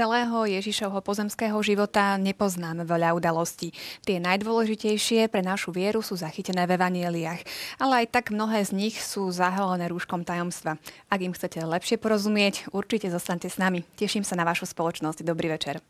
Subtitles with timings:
[0.00, 3.76] celého Ježišovho pozemského života nepoznáme veľa udalostí.
[4.00, 7.44] Tie najdôležitejšie pre našu vieru sú zachytené v evanieliach,
[7.76, 10.80] ale aj tak mnohé z nich sú zahalené rúškom tajomstva.
[11.12, 13.84] Ak im chcete lepšie porozumieť, určite zostaňte s nami.
[14.00, 15.20] Teším sa na vašu spoločnosť.
[15.20, 15.84] Dobrý večer.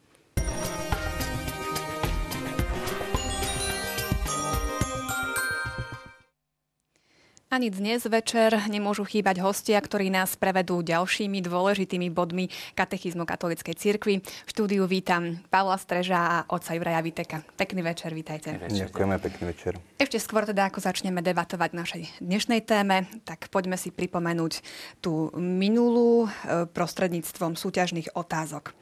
[7.50, 12.46] Ani dnes večer nemôžu chýbať hostia, ktorí nás prevedú ďalšími dôležitými bodmi
[12.78, 14.22] katechizmu katolíckej cirkvi.
[14.46, 17.42] Štúdiu vítam Pavla Streža a otca Juraja Viteka.
[17.58, 18.54] Pekný večer, vítajte.
[18.54, 19.82] Ďakujeme, pekný večer.
[19.98, 24.62] Ešte skôr teda, ako začneme debatovať našej dnešnej téme, tak poďme si pripomenúť
[25.02, 28.78] tú minulú e, prostredníctvom súťažných otázok.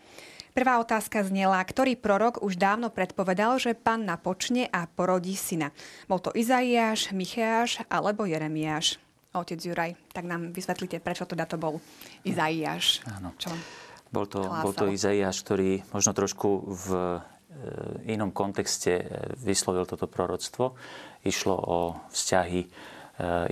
[0.59, 5.71] Prvá otázka znela, ktorý prorok už dávno predpovedal, že panna počne a porodí syna.
[6.11, 8.99] Bol to Izaiáš, Micheáš alebo Jeremiáš.
[9.39, 11.79] Otec Juraj, tak nám vysvetlite, prečo teda to bol
[12.27, 13.07] Izaiáš.
[13.07, 13.39] Áno.
[13.39, 13.55] Čo
[14.11, 17.19] bol to, bol to Izaiáš, ktorý možno trošku v e,
[18.19, 19.05] inom kontexte e,
[19.39, 20.75] vyslovil toto proroctvo.
[21.23, 21.79] Išlo o
[22.11, 22.69] vzťahy e,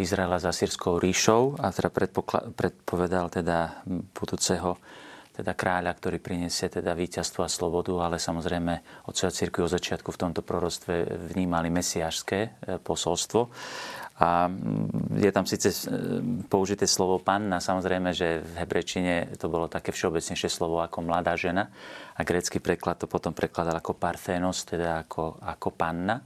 [0.03, 1.87] Izraela s Asýrskou ríšou a teda
[2.51, 4.75] predpovedal teda budúceho
[5.37, 10.21] teda kráľa, ktorý prinesie teda víťazstvo a slobodu, ale samozrejme otcovia cirkvi od začiatku v
[10.25, 11.05] tomto proroctve
[11.37, 13.53] vnímali mesiašské e, posolstvo.
[14.17, 15.77] A mm, je tam síce e,
[16.49, 21.69] použité slovo panna, samozrejme, že v hebrečine to bolo také všeobecnejšie slovo ako mladá žena
[22.17, 26.25] a grécky preklad to potom prekladal ako parthenos, teda ako, ako panna.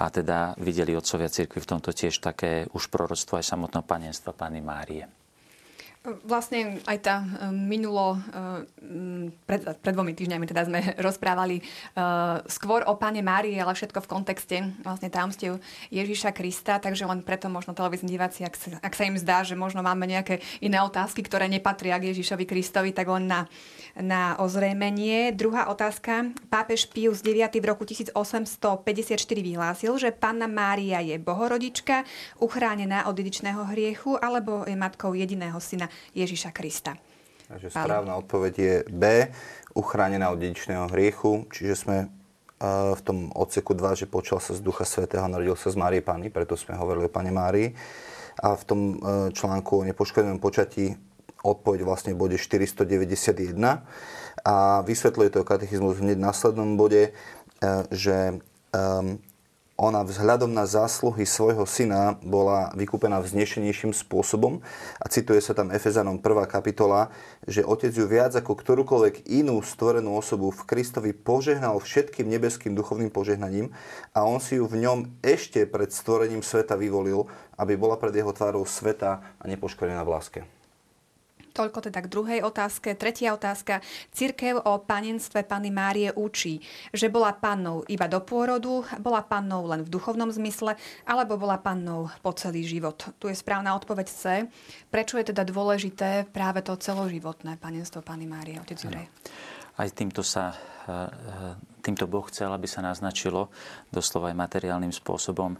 [0.00, 4.64] A teda videli otcovia cirkvi v tomto tiež také už proroctvo aj samotného panenstva Panny
[4.64, 5.19] Márie.
[6.00, 8.64] Vlastne aj tá e, minulo, e,
[9.44, 11.62] pred, pred dvomi týždňami teda sme rozprávali e,
[12.48, 15.60] skôr o Pane Márii, ale všetko v kontexte vlastne tajomstiev
[15.92, 19.60] Ježíša Krista, takže len preto možno televízni diváci, ak sa, ak sa im zdá, že
[19.60, 23.44] možno máme nejaké iné otázky, ktoré nepatria k Ježíšovi Kristovi, tak len na,
[23.92, 25.36] na ozrejmenie.
[25.36, 26.32] Druhá otázka.
[26.48, 28.56] Pápež Pius IX v roku 1854
[29.36, 32.08] vyhlásil, že Panna Mária je bohorodička,
[32.40, 36.96] uchránená od dedičného hriechu, alebo je matkou jediného syna Ježiša Krista.
[37.50, 39.26] Takže správna odpoveď je B,
[39.74, 42.06] uchránená od dedičného hriechu, čiže sme e,
[42.94, 46.30] v tom odseku 2, že počal sa z Ducha Svetého, narodil sa z Márie Pány,
[46.30, 47.74] preto sme hovorili o Pane Márii.
[48.38, 48.94] A v tom e,
[49.34, 50.94] článku o nepoškodenom počatí
[51.42, 53.58] odpoveď vlastne v bode 491
[54.46, 54.56] a
[54.86, 57.12] vysvetľuje to katechizmus hneď v následnom bode, e,
[57.90, 58.38] že
[59.80, 64.60] ona vzhľadom na zásluhy svojho syna bola vykúpená vznešenejším spôsobom
[65.00, 66.44] a cituje sa tam Efezanom 1.
[66.44, 67.08] kapitola,
[67.48, 73.08] že otec ju viac ako ktorúkoľvek inú stvorenú osobu v Kristovi požehnal všetkým nebeským duchovným
[73.08, 73.72] požehnaním
[74.12, 77.24] a on si ju v ňom ešte pred stvorením sveta vyvolil,
[77.56, 80.59] aby bola pred jeho tvárou sveta a nepoškodená v láske.
[81.50, 82.94] Toľko teda k druhej otázke.
[82.94, 83.82] Tretia otázka.
[84.14, 86.62] Cirkev o panenstve Pany Márie učí,
[86.94, 92.08] že bola pannou iba do pôrodu, bola pannou len v duchovnom zmysle, alebo bola pannou
[92.22, 92.96] po celý život.
[93.18, 94.22] Tu je správna odpoveď C.
[94.88, 99.06] Prečo je teda dôležité práve to celoživotné panenstvo Pany Márie, otec Jurej?
[99.80, 103.48] Aj týmto sa eh, eh, týmto Boh chcel, aby sa naznačilo
[103.88, 105.56] doslova aj materiálnym spôsobom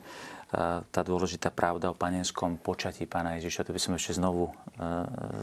[0.90, 3.70] tá dôležitá pravda o panenskom počatí pána Ježiša.
[3.70, 4.52] To by som ešte znovu e,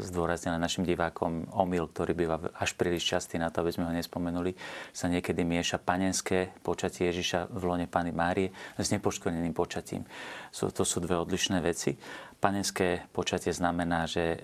[0.04, 4.52] zdôraznil našim divákom omyl, ktorý býva až príliš častý na to, aby sme ho nespomenuli,
[4.92, 10.04] sa niekedy mieša panenské počatie Ježiša v lone Pany Márie s nepoškodeným počatím.
[10.52, 11.96] To sú dve odlišné veci.
[12.44, 14.38] Panenské počatie znamená, že e,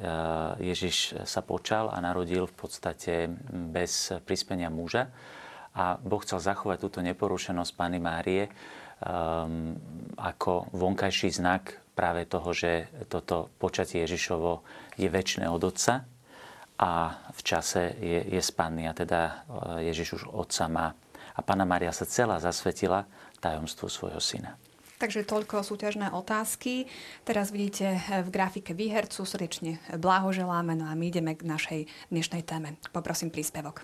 [0.63, 5.12] Ježiš sa počal a narodil v podstate bez prispenia muža
[5.75, 8.47] a Boh chcel zachovať túto neporušenosť Pany Márie
[9.03, 9.75] um,
[10.17, 14.63] ako vonkajší znak práve toho, že toto počatie Ježišovo
[14.97, 16.07] je väčšie od Otca
[16.79, 16.91] a
[17.29, 19.33] v čase je, je spanný a teda uh,
[19.83, 20.88] Ježiš už Otca má.
[21.33, 23.05] A Pána Maria sa celá zasvetila
[23.41, 24.55] tajomstvu svojho syna.
[25.03, 26.88] Takže toľko súťažné otázky.
[27.27, 32.79] Teraz vidíte v grafike výhercu, srdečne blahoželáme, no a my ideme k našej dnešnej téme.
[32.95, 33.83] Poprosím príspevok.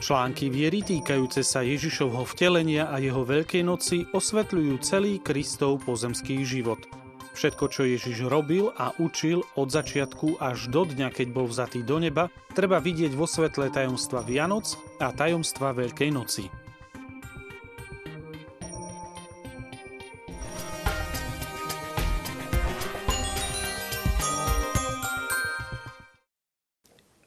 [0.00, 6.88] Články viery týkajúce sa Ježišovho vtelenia a jeho Veľkej noci osvetľujú celý Kristov pozemský život.
[7.36, 12.00] Všetko, čo Ježiš robil a učil od začiatku až do dňa, keď bol vzatý do
[12.00, 14.72] neba, treba vidieť vo svetle tajomstva Vianoc
[15.04, 16.48] a tajomstva Veľkej noci.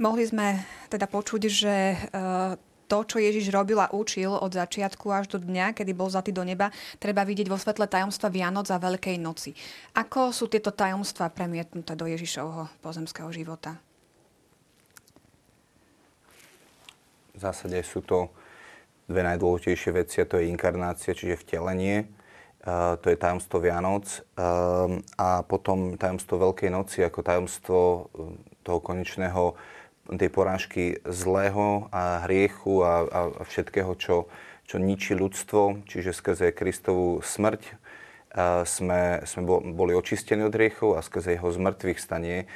[0.01, 0.47] Mohli sme
[0.93, 1.97] teda počuť, že e,
[2.85, 6.45] to čo Ježiš robil a učil od začiatku až do dňa, kedy bol zatý do
[6.45, 6.69] neba,
[7.01, 9.57] treba vidieť vo svetle tajomstva Vianoc a Veľkej noci.
[9.97, 13.81] Ako sú tieto tajomstva premietnuté do Ježišovho pozemského života?
[17.33, 18.29] V zásade sú to
[19.09, 22.05] dve najdôležitejšie veci, a to je inkarnácia, čiže vtelenie,
[22.63, 24.07] Uh, to je tajomstvo Vianoc
[24.39, 24.87] uh,
[25.19, 28.07] a potom tajomstvo Veľkej noci ako tajomstvo
[28.63, 29.51] toho konečného
[30.07, 34.27] tej porážky zlého a hriechu a, a, všetkého, čo,
[34.67, 37.79] čo ničí ľudstvo, čiže skrze Kristovú smrť
[38.65, 39.41] sme, sme
[39.77, 42.49] boli očistení od hriechov a skrze jeho zmrtvých stanie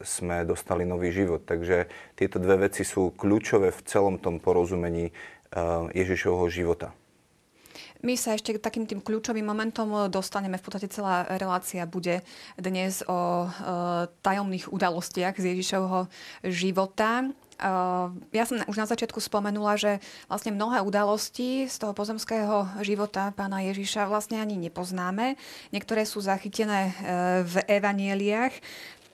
[0.00, 1.44] sme dostali nový život.
[1.44, 5.12] Takže tieto dve veci sú kľúčové v celom tom porozumení
[5.92, 6.96] Ježišovho života.
[8.00, 10.56] My sa ešte k takým tým kľúčovým momentom dostaneme.
[10.56, 12.24] V podstate celá relácia bude
[12.56, 13.48] dnes o e,
[14.24, 16.08] tajomných udalostiach z Ježišovho
[16.48, 17.28] života.
[17.60, 20.00] Uh, ja som už na začiatku spomenula, že
[20.32, 25.36] vlastne mnohé udalosti z toho pozemského života pána Ježiša vlastne ani nepoznáme.
[25.68, 26.96] Niektoré sú zachytené
[27.44, 28.56] v evanieliach.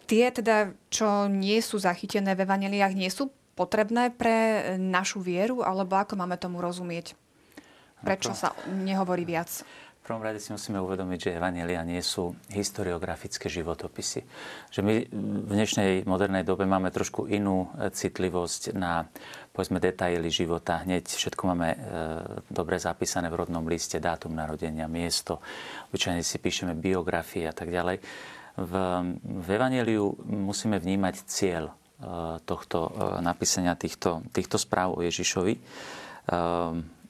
[0.06, 5.98] Tie teda, čo nie sú zachytené v evanieliach, nie sú potrebné pre našu vieru, alebo
[5.98, 7.18] ako máme tomu rozumieť?
[8.06, 9.66] Prečo sa nehovorí viac?
[10.06, 14.22] V prvom rade si musíme uvedomiť, že Evangelia nie sú historiografické životopisy.
[14.70, 19.02] Že my v dnešnej modernej dobe máme trošku inú e, citlivosť na
[19.50, 20.86] povedzme detaily života.
[20.86, 21.78] Hneď všetko máme e,
[22.46, 25.42] dobre zapísané v rodnom liste, dátum narodenia, miesto.
[25.90, 27.98] Obyčajne si píšeme biografie a tak ďalej.
[28.56, 28.72] V,
[29.20, 31.72] v Evangeliu musíme vnímať cieľ e,
[32.46, 32.90] tohto e,
[33.26, 35.58] napísania týchto, týchto správ o Ježišovi.
[35.58, 35.60] E,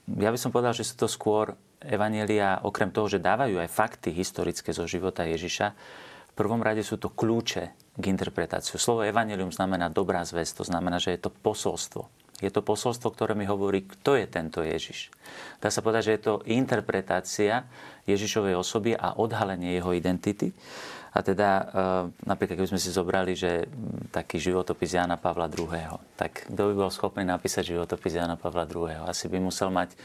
[0.07, 1.51] ja by som povedal, že sú to skôr
[1.83, 5.67] evanielia, okrem toho, že dávajú aj fakty historické zo života Ježiša,
[6.31, 7.63] v prvom rade sú to kľúče
[7.97, 8.77] k interpretáciu.
[8.77, 12.07] Slovo evanelium znamená dobrá zväzť, to znamená, že je to posolstvo.
[12.37, 15.09] Je to posolstvo, ktoré mi hovorí, kto je tento Ježiš.
[15.57, 17.65] Dá sa povedať, že je to interpretácia
[18.05, 20.53] Ježišovej osoby a odhalenie jeho identity.
[21.17, 21.63] A teda e,
[22.29, 23.65] napríklad, keby sme si zobrali, že
[24.13, 29.09] taký životopis Jana Pavla II., tak kto by bol schopný napísať životopis Jana Pavla II.?
[29.09, 29.97] Asi by musel mať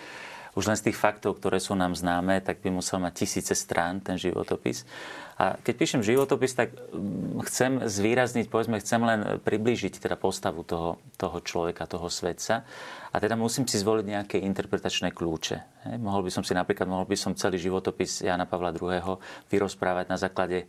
[0.53, 4.05] už len z tých faktov, ktoré sú nám známe, tak by musel mať tisíce strán
[4.05, 4.85] ten životopis.
[5.41, 6.77] A keď píšem životopis, tak
[7.49, 12.69] chcem zvýrazniť, povedzme, chcem len priblížiť teda postavu toho, toho človeka, toho svetca.
[13.11, 15.57] A teda musím si zvoliť nejaké interpretačné kľúče.
[15.89, 15.97] Hej.
[15.99, 19.19] Mohol by som si napríklad, mohol by som celý životopis Jana Pavla II.
[19.49, 20.69] vyrozprávať na základe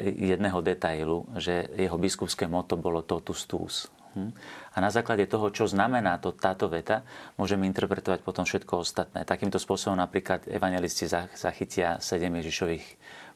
[0.00, 3.88] jedného detailu, že jeho biskupské moto bolo totus tus.
[4.16, 4.32] Hm?
[4.70, 7.02] A na základe toho, čo znamená to, táto veta,
[7.34, 9.26] môžeme interpretovať potom všetko ostatné.
[9.26, 12.86] Takýmto spôsobom napríklad evangelisti zachytia sedem Ježišových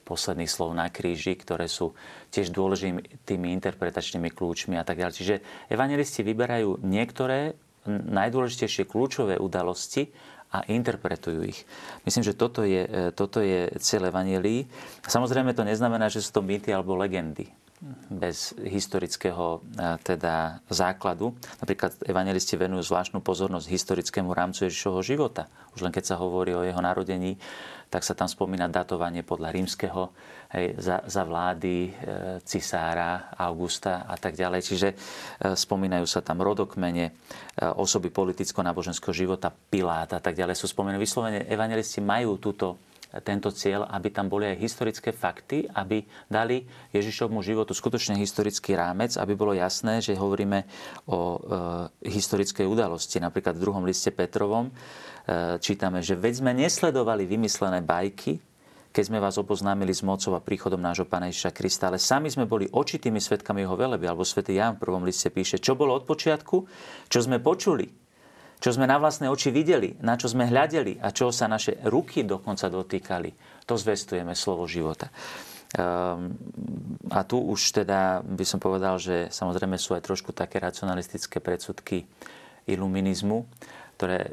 [0.06, 1.96] posledných slov na kríži, ktoré sú
[2.30, 5.16] tiež dôležitými interpretačnými kľúčmi a tak ďalej.
[5.16, 5.34] Čiže
[5.72, 7.58] evangelisti vyberajú niektoré
[7.88, 10.12] najdôležitejšie kľúčové udalosti
[10.54, 11.66] a interpretujú ich.
[12.06, 14.70] Myslím, že toto je, e, toto je cieľ Evangelii.
[15.02, 17.50] Samozrejme to neznamená, že sú to mýty alebo legendy
[18.08, 21.36] bez historického e, teda základu.
[21.60, 25.50] Napríklad evangelisti venujú zvláštnu pozornosť historickému rámcu Ježišovho života.
[25.76, 27.36] Už len keď sa hovorí o jeho narodení,
[27.94, 30.10] tak sa tam spomína datovanie podľa rímskeho
[30.50, 31.90] hej, za, za vlády e,
[32.42, 34.60] cisára Augusta a tak ďalej.
[34.66, 34.96] Čiže e,
[35.54, 37.12] spomínajú sa tam rodokmene, e,
[37.62, 40.58] osoby politicko-náboženského života, Pilát a tak ďalej.
[40.58, 46.02] Sú spomínané vyslovene, evangelisti majú túto tento cieľ, aby tam boli aj historické fakty, aby
[46.26, 50.66] dali Ježišovmu životu skutočne historický rámec, aby bolo jasné, že hovoríme
[51.06, 51.38] o e,
[52.10, 53.22] historickej udalosti.
[53.22, 54.74] Napríklad v druhom liste Petrovom
[55.24, 58.36] E, čítame, že veď sme nesledovali vymyslené bajky,
[58.92, 62.44] keď sme vás oboznámili s mocou a príchodom nášho Pána Ježiša Krista, ale sami sme
[62.44, 66.04] boli očitými svetkami jeho veleby, alebo svätý Jan v prvom liste píše, čo bolo od
[66.04, 66.56] počiatku,
[67.08, 67.88] čo sme počuli,
[68.64, 72.24] čo sme na vlastné oči videli, na čo sme hľadeli a čo sa naše ruky
[72.24, 73.60] dokonca dotýkali.
[73.68, 75.12] To zvestujeme slovo života.
[75.76, 76.32] Um,
[77.12, 82.08] a tu už teda by som povedal, že samozrejme sú aj trošku také racionalistické predsudky
[82.64, 83.44] iluminizmu,
[84.00, 84.32] ktoré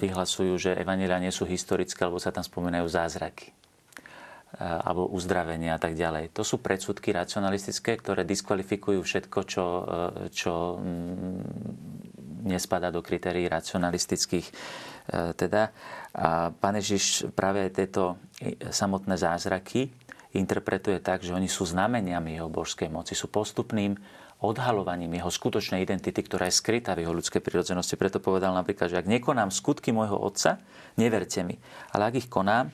[0.00, 3.52] vyhlasujú, že evanelia nie sú historické, alebo sa tam spomínajú zázraky
[4.56, 6.32] alebo uzdravenia a tak ďalej.
[6.32, 9.84] To sú predsudky racionalistické, ktoré diskvalifikujú všetko, čo, e,
[10.32, 10.80] čo
[12.46, 14.46] nespada do kritérií racionalistických.
[14.46, 14.52] E,
[15.34, 15.74] teda,
[16.16, 18.16] a pán Ježiš práve tieto
[18.70, 19.90] samotné zázraky
[20.32, 23.96] interpretuje tak, že oni sú znameniami jeho božskej moci, sú postupným
[24.44, 27.96] odhalovaním jeho skutočnej identity, ktorá je skrytá v jeho ľudskej prirodzenosti.
[27.96, 30.60] Preto povedal napríklad, že ak nekonám skutky môjho otca,
[31.00, 31.56] neverte mi.
[31.96, 32.68] Ale ak ich konám,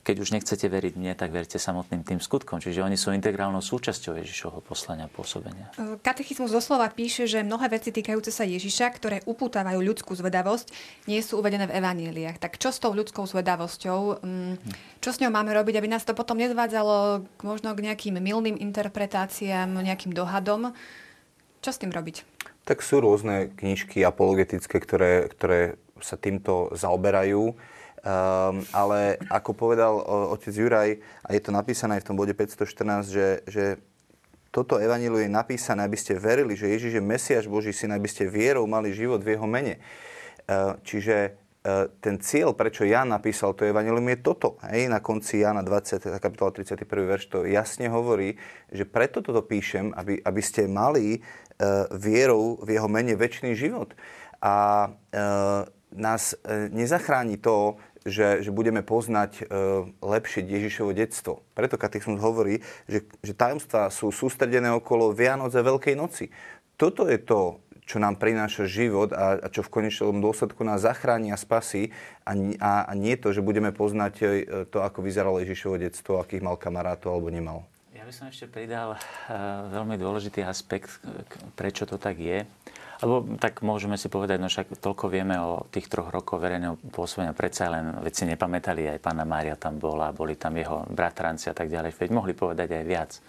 [0.00, 2.56] keď už nechcete veriť mne, tak verte samotným tým skutkom.
[2.56, 5.68] Čiže oni sú integrálnou súčasťou Ježišovho poslania a pôsobenia.
[5.76, 10.72] E, katechizmus doslova píše, že mnohé veci týkajúce sa Ježiša, ktoré upútavajú ľudskú zvedavosť,
[11.04, 12.40] nie sú uvedené v evanieliach.
[12.40, 14.24] Tak čo s tou ľudskou zvedavosťou?
[14.24, 14.56] Mm,
[15.04, 19.68] čo s ňou máme robiť, aby nás to potom nezvádzalo možno k nejakým milným interpretáciám,
[19.68, 20.72] nejakým dohadom?
[21.60, 22.24] Čo s tým robiť?
[22.64, 27.52] Tak sú rôzne knižky apologetické, ktoré, ktoré sa týmto zaoberajú.
[28.00, 29.92] Um, ale ako povedal
[30.32, 30.90] otec Juraj,
[31.20, 33.64] a je to napísané aj v tom bode 514, že, že
[34.48, 38.24] toto evanílium je napísané, aby ste verili, že Ježiš je Mesiaš Boží syn, aby ste
[38.24, 39.84] vierou mali život v jeho mene.
[40.48, 44.56] Uh, čiže uh, ten cieľ, prečo Jan napísal to evanílium, je toto.
[44.64, 44.88] Hej?
[44.88, 46.80] Na konci Jana 20, kapitola 31.
[47.04, 48.40] verš to jasne hovorí,
[48.72, 51.20] že preto toto píšem, aby, aby ste mali
[51.92, 53.92] vierou v jeho mene väčší život.
[54.40, 54.88] A
[55.92, 56.38] nás
[56.70, 59.42] nezachráni to, že, že budeme poznať e,
[60.00, 61.44] lepšie Ježišovo detstvo.
[61.52, 66.32] Preto katechizmus hovorí, že, že tajomstvá sú sústredené okolo Vianoc a Veľkej noci.
[66.80, 71.34] Toto je to, čo nám prináša život a, a čo v konečnom dôsledku nás zachráni
[71.34, 71.90] a spasí
[72.22, 74.26] a, a, a nie to, že budeme poznať e,
[74.70, 77.66] to, ako vyzeralo Ježišovo detstvo, akých mal kamarátov alebo nemal.
[77.90, 79.00] Ja by som ešte pridal uh,
[79.68, 80.88] veľmi dôležitý aspekt,
[81.52, 82.48] prečo to tak je.
[83.00, 87.32] Lebo tak môžeme si povedať, no však toľko vieme o tých troch rokoch verejného pôsobenia,
[87.32, 91.72] predsa len veci nepamätali, aj pána Mária tam bola, boli tam jeho bratranci a tak
[91.72, 93.10] ďalej, veď mohli povedať aj viac.
[93.16, 93.20] E,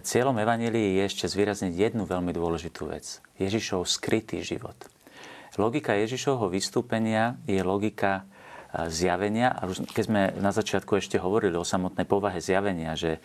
[0.00, 3.20] cieľom Evanílii je ešte zvýrazniť jednu veľmi dôležitú vec.
[3.36, 4.76] Ježišov skrytý život.
[5.60, 8.24] Logika Ježišovho vystúpenia je logika
[8.72, 9.52] e, zjavenia.
[9.52, 13.20] A keď sme na začiatku ešte hovorili o samotnej povahe zjavenia, že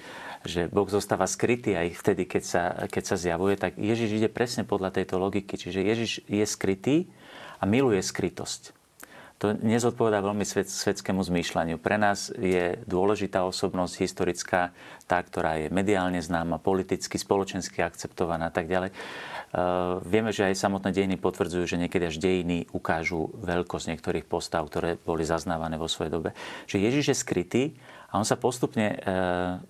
[0.48, 4.64] že Boh zostáva skrytý aj vtedy, keď sa, keď sa zjavuje, tak Ježiš ide presne
[4.64, 5.60] podľa tejto logiky.
[5.60, 7.12] Čiže Ježiš je skrytý
[7.60, 8.80] a miluje skrytosť.
[9.40, 11.80] To nezodpovedá veľmi svet, svetskému zmýšľaniu.
[11.80, 14.76] Pre nás je dôležitá osobnosť historická,
[15.08, 18.92] tá, ktorá je mediálne známa, politicky, spoločensky akceptovaná a tak ďalej.
[18.92, 24.68] Uh, vieme, že aj samotné dejiny potvrdzujú, že niekedy až dejiny ukážu veľkosť niektorých postav,
[24.68, 26.36] ktoré boli zaznávané vo svojej dobe.
[26.68, 27.64] Že Ježiš je skrytý
[28.10, 28.98] a on sa postupne e,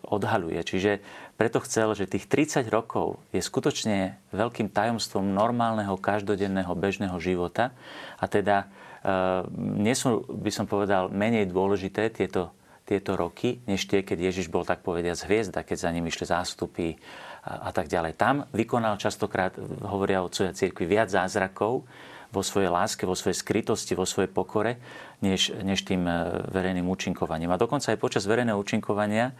[0.07, 0.63] odhaluje.
[0.63, 1.03] Čiže
[1.35, 7.75] preto chcel, že tých 30 rokov je skutočne veľkým tajomstvom normálneho, každodenného, bežného života.
[8.15, 9.45] A teda e,
[9.79, 12.55] nie sú, by som povedal, menej dôležité tieto,
[12.87, 16.95] tieto roky, než tie, keď Ježiš bol, tak povediať, hviezda, keď za ním išli zástupy
[17.43, 18.15] a, a tak ďalej.
[18.15, 19.51] Tam vykonal častokrát,
[19.83, 21.83] hovoria otcovia cirkvi, viac zázrakov,
[22.29, 24.77] vo svojej láske, vo svojej skrytosti, vo svojej pokore,
[25.25, 27.49] než, než tým e, verejným účinkovaním.
[27.53, 29.33] A dokonca aj počas verejného účinkovania e,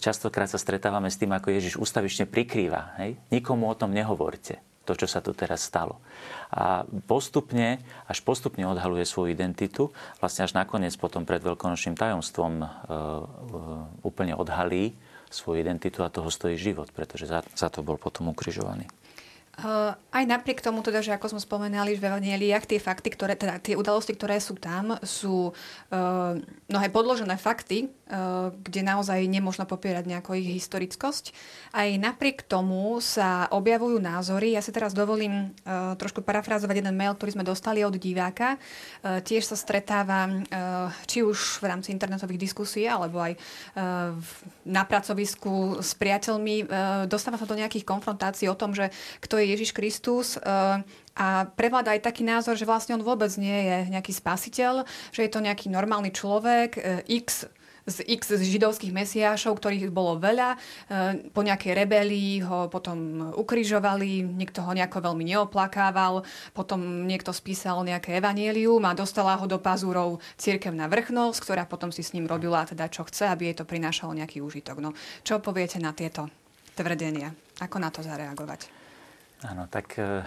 [0.00, 2.96] častokrát sa stretávame s tým, ako Ježiš ustavične prikrýva.
[3.04, 3.20] Hej?
[3.28, 6.00] Nikomu o tom nehovorte to, čo sa tu teraz stalo.
[6.52, 9.88] A postupne, až postupne odhaluje svoju identitu,
[10.20, 12.66] vlastne až nakoniec potom pred veľkonočným tajomstvom e,
[14.04, 14.92] úplne odhalí
[15.32, 18.86] svoju identitu a toho stojí život, pretože za, za to bol potom ukrižovaný.
[19.54, 23.62] Aj napriek tomu, teda, že ako sme spomenali, že v Evangeliách tie fakty, ktoré, teda
[23.62, 26.34] tie udalosti, ktoré sú tam, sú uh,
[26.66, 31.30] mnohé podložené fakty, uh, kde naozaj nemôžno popierať nejakú ich historickosť.
[31.70, 34.58] Aj napriek tomu sa objavujú názory.
[34.58, 38.58] Ja si teraz dovolím uh, trošku parafrázovať jeden mail, ktorý sme dostali od diváka.
[39.06, 44.30] Uh, tiež sa stretáva uh, či už v rámci internetových diskusí, alebo aj uh, v,
[44.66, 46.66] na pracovisku s priateľmi.
[46.66, 48.90] Uh, dostáva sa do nejakých konfrontácií o tom, že
[49.22, 50.80] kto je je Ježiš Kristus eh,
[51.14, 55.30] a prevláda aj taký názor, že vlastne on vôbec nie je nejaký spasiteľ, že je
[55.30, 57.44] to nejaký normálny človek, eh, X
[57.84, 60.56] z x židovských mesiášov, ktorých bolo veľa.
[60.56, 66.24] Eh, po nejakej rebelii ho potom ukrižovali, niekto ho nejako veľmi neoplakával,
[66.56, 72.00] potom niekto spísal nejaké evanielium a dostala ho do pazúrov církevná vrchnosť, ktorá potom si
[72.00, 74.80] s ním robila teda čo chce, aby jej to prinášalo nejaký úžitok.
[74.80, 76.32] No, čo poviete na tieto
[76.74, 77.36] tvrdenia?
[77.60, 78.83] Ako na to zareagovať?
[79.44, 80.24] Áno, tak e,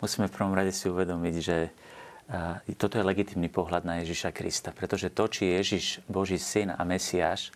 [0.00, 4.72] musíme v prvom rade si uvedomiť, že e, toto je legitimný pohľad na Ježiša Krista,
[4.72, 7.52] pretože to, či Ježiš Boží syn a Mesiáš,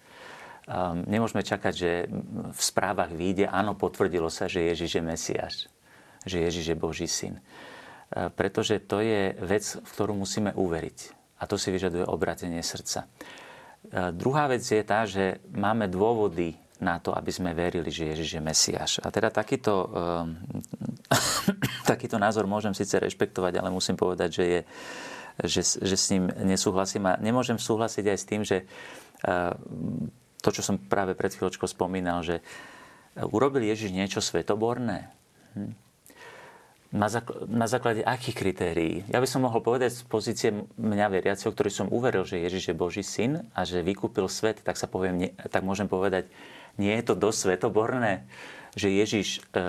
[0.69, 1.91] um, nemôžeme čakať, že
[2.53, 5.55] v správach vyjde, áno, potvrdilo sa, že Ježiš je Mesiáš,
[6.29, 7.41] že Ježiš je Boží syn.
[8.13, 10.99] Uh, pretože to je vec, v ktorú musíme uveriť.
[11.43, 13.09] A to si vyžaduje obratenie srdca.
[13.09, 18.37] Uh, druhá vec je tá, že máme dôvody na to, aby sme verili, že Ježiš
[18.37, 18.93] je Mesiáš.
[19.07, 20.35] A teda takýto, um,
[21.91, 24.61] takýto názor môžem síce rešpektovať, ale musím povedať, že, je,
[25.47, 27.07] že, že s ním nesúhlasím.
[27.07, 29.55] A nemôžem súhlasiť aj s tým, že uh,
[30.43, 32.43] to, čo som práve pred chvíľočkou spomínal, že
[33.15, 35.07] urobil Ježiš niečo svetoborné.
[35.55, 35.83] Hm?
[36.93, 38.95] na, základe akých kritérií?
[39.09, 42.77] Ja by som mohol povedať z pozície mňa veriaceho, ktorý som uveril, že Ježiš je
[42.77, 46.29] Boží syn a že vykúpil svet, tak sa poviem, tak môžem povedať,
[46.81, 48.25] nie je to dosť svetoborné,
[48.73, 49.61] že Ježiš e,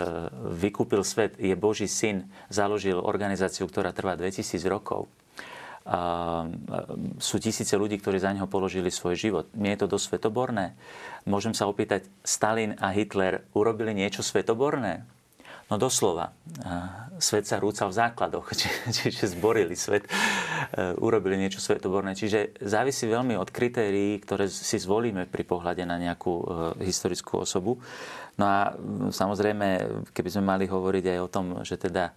[0.56, 5.12] vykúpil svet, je Boží syn, založil organizáciu, ktorá trvá 2000 rokov.
[5.84, 6.48] A,
[7.20, 9.46] sú tisíce ľudí, ktorí za neho položili svoj život.
[9.52, 10.80] Nie je to dosť svetoborné?
[11.28, 15.04] Môžem sa opýtať, Stalin a Hitler urobili niečo svetoborné?
[15.72, 16.36] No doslova,
[17.24, 18.52] svet sa rúcal v základoch,
[18.96, 22.18] čiže zborili svet, e, urobili niečo svetoborné.
[22.18, 26.46] Čiže závisí veľmi od kritérií, ktoré si zvolíme pri pohľade na nejakú e,
[26.84, 27.80] historickú osobu.
[28.36, 28.74] No a
[29.14, 29.68] samozrejme,
[30.12, 32.14] keby sme mali hovoriť aj o tom, že teda e,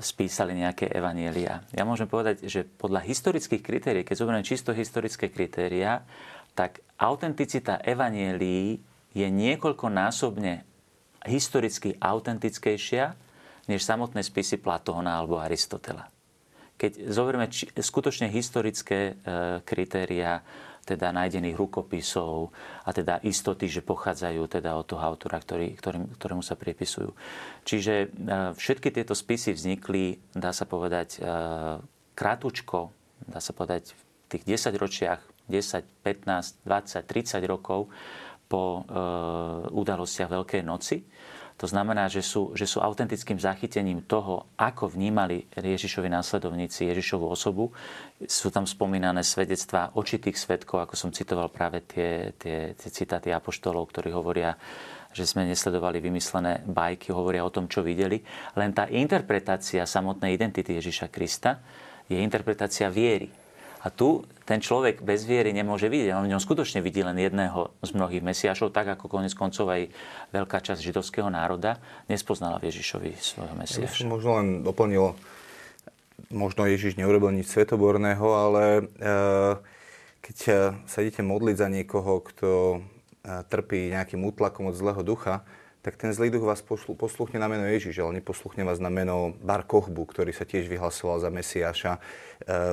[0.00, 1.66] spísali nejaké evanielia.
[1.74, 6.06] Ja môžem povedať, že podľa historických kritérií, keď zoberieme čisto historické kritéria,
[6.56, 8.80] tak autenticita evanielií
[9.14, 10.67] je niekoľkonásobne
[11.28, 13.14] historicky autentickejšia
[13.68, 16.08] než samotné spisy Platóna alebo Aristotela.
[16.78, 20.40] Keď zoberieme či, skutočne historické e, kritéria,
[20.88, 22.48] teda nájdených rukopisov
[22.88, 27.12] a teda istoty, že pochádzajú teda od toho autora, ktorý, ktorým, ktorému sa pripisujú.
[27.68, 28.06] Čiže e,
[28.56, 31.28] všetky tieto spisy vznikli, dá sa povedať, e,
[32.16, 32.88] krátučko,
[33.28, 34.00] dá sa povedať, v
[34.32, 35.20] tých 10 ročiach,
[35.52, 37.92] 10, 15, 20, 30 rokov
[38.48, 38.96] po e,
[39.68, 41.04] udalostiach Veľkej noci.
[41.58, 47.74] To znamená, že sú, že sú autentickým zachytením toho, ako vnímali Ježišovi následovníci Ježišovú osobu.
[48.30, 53.90] Sú tam spomínané svedectvá očitých svetkov, ako som citoval práve tie, tie, tie citáty apoštolov,
[53.90, 54.54] ktorí hovoria,
[55.10, 58.22] že sme nesledovali vymyslené bajky, hovoria o tom, čo videli.
[58.54, 61.58] Len tá interpretácia samotnej identity Ježiša Krista
[62.06, 63.47] je interpretácia viery
[63.78, 66.16] a tu ten človek bez viery nemôže vidieť.
[66.16, 69.92] On v ňom skutočne vidí len jedného z mnohých mesiašov, tak ako konec koncov aj
[70.32, 71.76] veľká časť židovského národa
[72.08, 74.02] nespoznala v Ježišovi svojho mesiaša.
[74.02, 75.12] Ja možno len doplnil,
[76.32, 78.82] možno Ježiš neurobil nič svetoborného, ale e,
[80.24, 80.36] keď
[80.88, 82.78] sa idete modliť za niekoho, kto e,
[83.52, 85.44] trpí nejakým útlakom od zlého ducha,
[85.88, 86.60] tak ten zlý duch vás
[87.00, 91.24] posluchne na meno Ježiš, ale neposluchne vás na meno Bar Kochbu, ktorý sa tiež vyhlasoval
[91.24, 92.00] za Mesiáša e,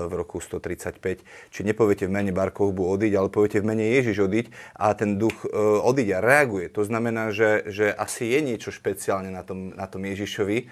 [0.03, 1.23] v roku 135.
[1.47, 5.15] Čiže nepoviete v mene Bar Kochbu odiť, ale poviete v mene Ježiš odiť a ten
[5.15, 6.67] duch e, odiť a reaguje.
[6.75, 10.65] To znamená, že, že asi je niečo špeciálne na tom, na tom Ježišovi e,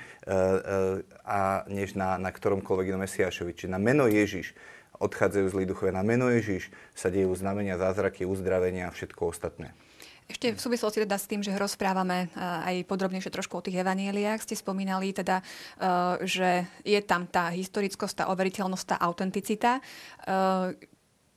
[1.24, 3.56] a než na, na ktoromkoľvek inom Mesiášovi.
[3.56, 4.52] Čiže na meno Ježiš
[5.00, 5.96] odchádzajú zlí duchovia.
[5.96, 9.72] Na meno Ježiš sa dejú znamenia, zázraky, uzdravenia a všetko ostatné.
[10.28, 14.44] Ešte v súvislosti teda s tým, že rozprávame eh, aj podrobnejšie trošku o tých evanieliách,
[14.44, 16.50] ste spomínali teda, eh, že
[16.88, 19.80] je tam tá historickosť, tá overiteľnosť, tá autenticita.
[19.80, 20.92] Eh,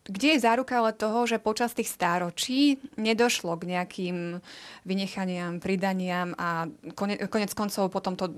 [0.06, 4.38] kde je záruka ale toho, že počas tých stáročí nedošlo k nejakým
[4.86, 8.30] vynechaniam, pridaniam a konec, koncov potom to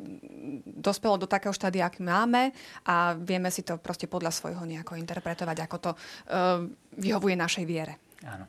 [0.65, 2.57] dospelo do takého štádia, aký máme
[2.89, 6.65] a vieme si to proste podľa svojho nejako interpretovať, ako to uh,
[6.97, 8.01] vyhovuje našej viere.
[8.25, 8.49] Áno.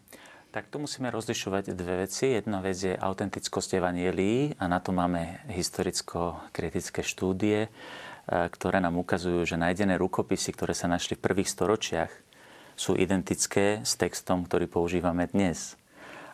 [0.49, 2.33] Tak tu musíme rozlišovať dve veci.
[2.33, 7.69] Jedna vec je autentickosť evanielí a na to máme historicko-kritické štúdie, e,
[8.49, 12.09] ktoré nám ukazujú, že nájdené rukopisy, ktoré sa našli v prvých storočiach,
[12.73, 15.77] sú identické s textom, ktorý používame dnes.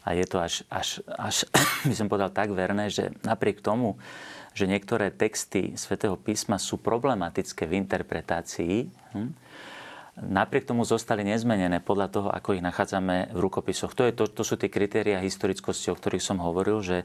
[0.08, 1.43] A je to až, až, až
[1.91, 3.99] by som povedal, tak verné, že napriek tomu,
[4.56, 8.75] že niektoré texty svätého písma sú problematické v interpretácii,
[9.12, 9.32] hm,
[10.15, 13.91] napriek tomu zostali nezmenené podľa toho, ako ich nachádzame v rukopisoch.
[13.99, 16.97] To, je to, to sú tie kritéria historickosti, o ktorých som hovoril, že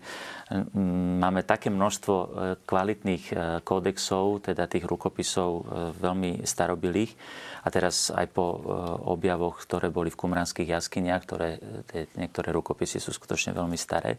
[0.50, 2.26] mm, máme také množstvo e,
[2.62, 3.34] kvalitných e,
[3.66, 5.62] kódexov, teda tých rukopisov e,
[5.98, 7.12] veľmi starobilých.
[7.60, 8.56] A teraz aj po
[9.04, 11.60] objavoch, ktoré boli v kumranských jaskyniach, ktoré,
[11.92, 14.16] tie, niektoré rukopisy sú skutočne veľmi staré.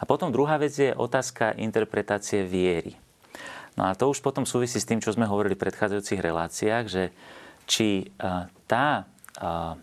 [0.00, 2.98] A potom druhá vec je otázka interpretácie viery.
[3.78, 7.14] No a to už potom súvisí s tým, čo sme hovorili v predchádzajúcich reláciách, že
[7.66, 8.08] či
[8.66, 9.06] tá,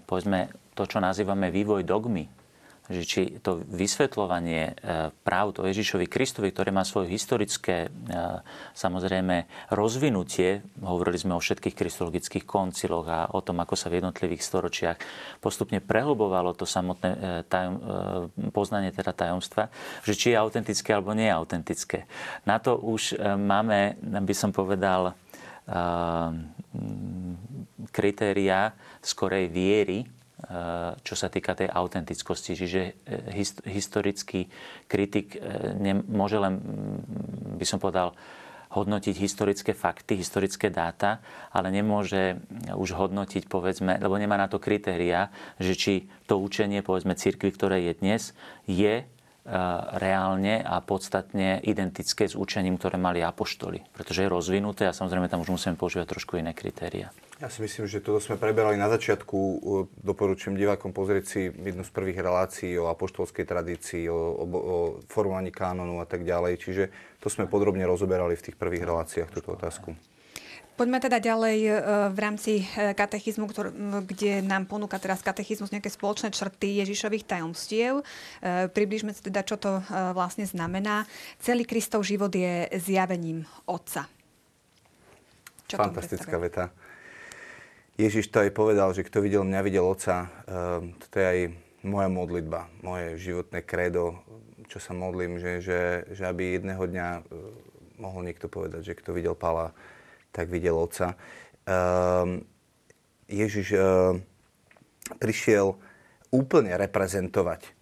[0.05, 2.31] povedzme, to, čo nazývame vývoj dogmy,
[2.89, 4.73] že či to vysvetľovanie e,
[5.21, 7.93] práv o Ježišovi Kristovi, ktoré má svoje historické
[8.73, 14.41] samozrejme rozvinutie, hovorili sme o všetkých kristologických konciloch a o tom, ako sa v jednotlivých
[14.41, 14.97] storočiach
[15.37, 17.75] postupne prehlbovalo to samotné tajom,
[18.49, 19.69] poznanie teda tajomstva,
[20.01, 22.09] že či je autentické alebo nie je autentické.
[22.49, 25.13] Na to už máme, by som povedal,
[27.89, 30.05] kritéria skorej viery,
[31.03, 32.55] čo sa týka tej autentickosti.
[32.55, 32.91] Čiže e,
[33.67, 34.47] historický
[34.87, 35.39] kritik e,
[36.07, 36.55] môže len,
[37.59, 38.15] by som povedal,
[38.69, 42.37] hodnotiť historické fakty, historické dáta, ale nemôže
[42.71, 45.93] už hodnotiť, povedzme, lebo nemá na to kritéria, že či
[46.29, 48.21] to učenie, povedzme, cirkvi, ktoré je dnes,
[48.69, 49.09] je
[49.97, 53.81] reálne a podstatne identické s učením, ktoré mali apoštoli.
[53.89, 57.09] Pretože je rozvinuté a samozrejme tam už musíme používať trošku iné kritéria.
[57.39, 59.37] Ja si myslím, že toto sme preberali na začiatku.
[60.03, 64.75] Doporučujem divákom pozrieť si jednu z prvých relácií o apoštolskej tradícii, o, o, o
[65.07, 66.59] formovaní kánonu a tak ďalej.
[66.59, 66.83] Čiže
[67.23, 69.95] to sme podrobne rozoberali v tých prvých reláciách túto otázku.
[70.79, 71.71] Poďme teda ďalej e,
[72.07, 73.51] v rámci e, katechizmu,
[74.07, 77.99] kde nám ponúka teraz katechizmus nejaké spoločné črty Ježišových tajomstiev.
[77.99, 78.03] E,
[78.71, 79.83] približme si teda, čo to
[80.15, 81.03] vlastne znamená.
[81.43, 84.07] Celý Kristov život je zjavením Otca.
[85.67, 86.71] Čo Fantastická veta.
[87.99, 90.31] Ježiš to aj povedal, že kto videl mňa, videl Otca.
[90.95, 91.39] Toto je aj
[91.83, 94.15] moja modlitba, moje životné kredo,
[94.71, 97.07] čo sa modlím, že, že, že aby jedného dňa
[97.99, 99.75] mohol niekto povedať, že kto videl Pala,
[100.31, 101.15] tak videl Otca.
[101.65, 102.45] Ehm,
[103.29, 103.77] Ježiš
[105.21, 105.77] prišiel
[106.33, 107.77] úplne reprezentovať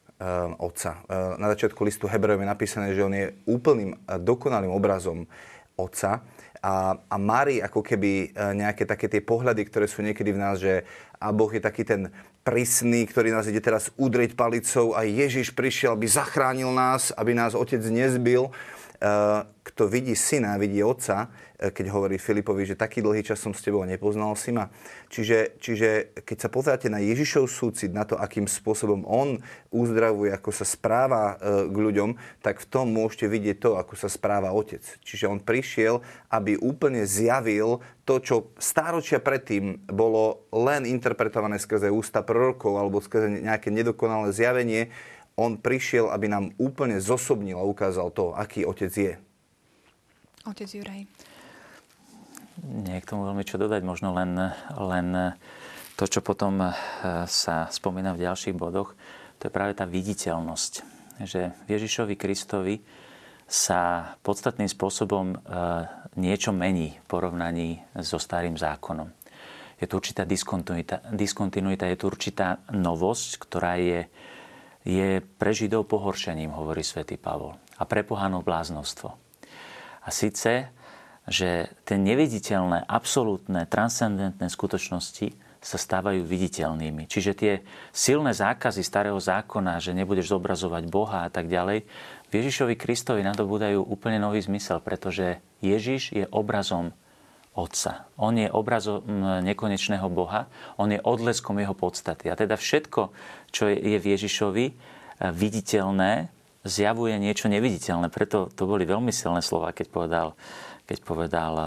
[0.60, 1.08] Otca.
[1.40, 3.96] Na začiatku listu Hebrejom je napísané, že on je úplným
[4.28, 5.24] dokonalým obrazom
[5.78, 6.26] Otca
[6.60, 10.84] a, a Mári ako keby nejaké také tie pohľady, ktoré sú niekedy v nás, že
[11.22, 12.10] a Boh je taký ten
[12.42, 17.54] prísny, ktorý nás ide teraz udrieť palicou a Ježiš prišiel, aby zachránil nás, aby nás
[17.54, 18.50] Otec nezbil.
[18.98, 21.30] Eh, kto vidí syna, vidí otca,
[21.62, 24.74] eh, keď hovorí Filipovi, že taký dlhý čas som s tebou nepoznal si ma.
[25.14, 29.38] Čiže, čiže keď sa pozeráte na Ježišov súcit, na to, akým spôsobom on
[29.70, 34.10] uzdravuje, ako sa správa eh, k ľuďom, tak v tom môžete vidieť to, ako sa
[34.10, 34.82] správa otec.
[35.06, 36.02] Čiže on prišiel,
[36.34, 43.46] aby úplne zjavil to, čo stáročia predtým bolo len interpretované skrze ústa prorokov alebo skrze
[43.46, 44.90] nejaké nedokonalé zjavenie,
[45.38, 49.14] on prišiel, aby nám úplne zosobnil a ukázal to, aký otec je.
[50.50, 51.06] Otec Juraj.
[52.66, 54.34] Nie k tomu veľmi čo dodať, možno len,
[54.74, 55.38] len
[55.94, 56.74] to, čo potom eh,
[57.30, 58.98] sa spomína v ďalších bodoch,
[59.38, 60.74] to je práve tá viditeľnosť.
[61.22, 62.82] Že Ježišovi Kristovi
[63.46, 65.38] sa podstatným spôsobom eh,
[66.18, 69.14] niečo mení v porovnaní so starým zákonom.
[69.78, 74.10] Je tu určitá diskontinuita, diskontinuita je tu určitá novosť, ktorá je
[74.88, 79.12] je pre Židov pohoršením, hovorí svätý Pavol, a pre pohanov bláznostvo.
[80.00, 80.72] A síce,
[81.28, 87.12] že tie neviditeľné, absolútne, transcendentné skutočnosti sa stávajú viditeľnými.
[87.12, 87.54] Čiže tie
[87.92, 91.84] silné zákazy starého zákona, že nebudeš zobrazovať Boha a tak ďalej,
[92.28, 96.96] v Ježišovi Kristovi nadobúdajú úplne nový zmysel, pretože Ježiš je obrazom
[97.58, 98.06] Otca.
[98.22, 99.02] On je obrazom
[99.42, 100.46] nekonečného Boha,
[100.78, 102.30] on je odleskom jeho podstaty.
[102.30, 103.10] A teda všetko,
[103.50, 104.74] čo je v Ježišovi e,
[105.34, 106.30] viditeľné,
[106.62, 108.14] zjavuje niečo neviditeľné.
[108.14, 110.28] Preto to boli veľmi silné slova, keď povedal,
[110.86, 111.64] keď povedal e,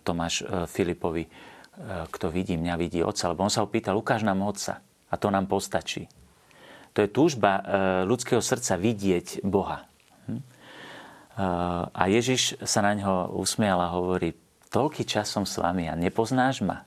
[0.00, 1.28] Tomáš e, Filipovi,
[2.08, 3.28] kto vidí mňa, vidí Otca.
[3.28, 4.80] Lebo on sa opýtal, ukáž nám Otca
[5.12, 6.08] a to nám postačí.
[6.96, 7.60] To je túžba
[8.08, 9.84] ľudského srdca vidieť Boha.
[10.24, 10.40] Hm?
[11.92, 14.32] A Ježiš sa na ňo usmial a hovorí,
[14.70, 16.86] toľký čas som s vami a nepoznáš ma.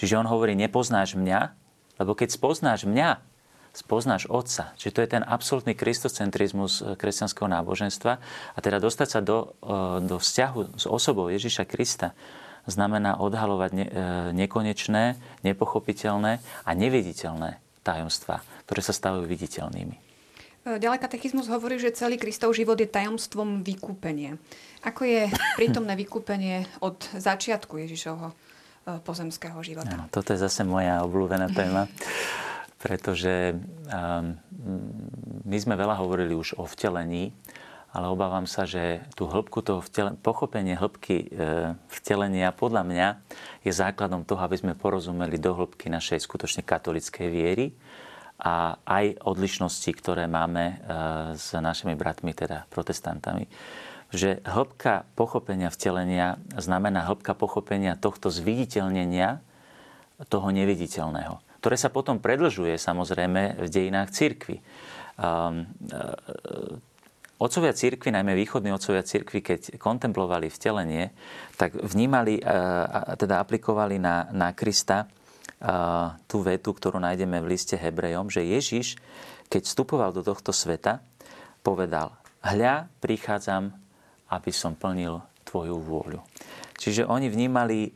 [0.00, 1.52] Čiže on hovorí, nepoznáš mňa,
[2.00, 3.20] lebo keď spoznáš mňa,
[3.70, 4.74] spoznáš Otca.
[4.74, 8.12] Čiže to je ten absolútny kristocentrizmus eh, kresťanského náboženstva.
[8.54, 12.16] A teda dostať sa do, eh, do vzťahu s osobou Ježiša Krista
[12.66, 13.92] znamená odhalovať ne, eh,
[14.34, 16.32] nekonečné, nepochopiteľné
[16.66, 20.10] a neviditeľné tajomstvá, ktoré sa stavujú viditeľnými.
[20.60, 24.36] Ďalej katechizmus hovorí, že celý Kristov život je tajomstvom vykúpenia.
[24.80, 25.28] Ako je
[25.60, 28.34] prítomné vykúpenie od začiatku Ježišovho e,
[29.04, 29.92] pozemského života?
[29.92, 31.84] No, toto je zase moja obľúbená téma,
[32.82, 33.52] pretože
[33.92, 34.40] um,
[35.44, 37.36] my sme veľa hovorili už o vtelení,
[37.92, 43.08] ale obávam sa, že tú hĺbku toho vtele, pochopenie hĺbky e, vtelenia podľa mňa
[43.66, 47.74] je základom toho, aby sme porozumeli do hĺbky našej skutočne katolickej viery
[48.40, 50.74] a aj odlišnosti, ktoré máme e,
[51.34, 53.44] s našimi bratmi, teda protestantami.
[54.10, 59.38] Že hĺbka pochopenia vtelenia znamená hĺbka pochopenia tohto zviditeľnenia
[60.26, 64.60] toho neviditeľného, ktoré sa potom predlžuje samozrejme v dejinách církvy.
[65.20, 65.70] Um,
[67.40, 71.08] Otcovia církvy, najmä východní otcovia církvy, keď kontemplovali vtelenie,
[71.56, 72.36] tak vnímali,
[73.16, 75.08] teda aplikovali na, na Krista
[76.28, 79.00] tú vetu, ktorú nájdeme v liste Hebrejom, že Ježiš,
[79.48, 81.00] keď vstupoval do tohto sveta,
[81.64, 82.12] povedal,
[82.44, 83.72] hľa, prichádzam,
[84.30, 86.22] aby som plnil tvoju vôľu.
[86.78, 87.92] Čiže oni vnímali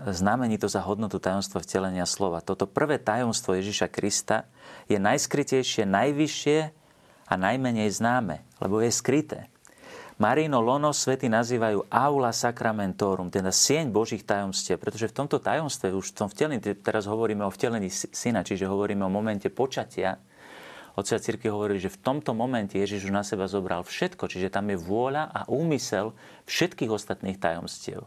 [0.00, 2.40] znamenito za hodnotu tajomstva vtelenia slova.
[2.40, 4.48] Toto prvé tajomstvo Ježiša Krista
[4.88, 6.58] je najskrytejšie, najvyššie
[7.28, 9.52] a najmenej známe, lebo je skryté.
[10.20, 16.12] Marino lono svety nazývajú aula sacramentorum, teda sieň Božích tajomstiev, pretože v tomto tajomstve, už
[16.12, 20.20] v tom vtelení, teraz hovoríme o vtelení syna, čiže hovoríme o momente počatia,
[21.00, 24.68] Otcovia cirkvi hovorili, že v tomto momente Ježiš už na seba zobral všetko, čiže tam
[24.68, 26.12] je vôľa a úmysel
[26.44, 28.04] všetkých ostatných tajomstiev.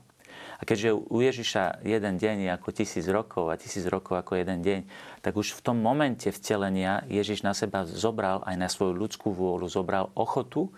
[0.58, 4.64] A keďže u Ježiša jeden deň je ako tisíc rokov a tisíc rokov ako jeden
[4.64, 4.80] deň,
[5.20, 9.68] tak už v tom momente vtelenia Ježiš na seba zobral aj na svoju ľudskú vôľu,
[9.68, 10.72] zobral ochotu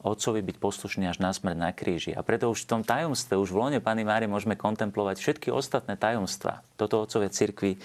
[0.00, 2.16] Otcovi byť poslušný až na smrť na kríži.
[2.16, 6.00] A preto už v tom tajomstve, už v lone Pany Márie môžeme kontemplovať všetky ostatné
[6.00, 6.64] tajomstva.
[6.80, 7.78] Toto otcové cirkvi e,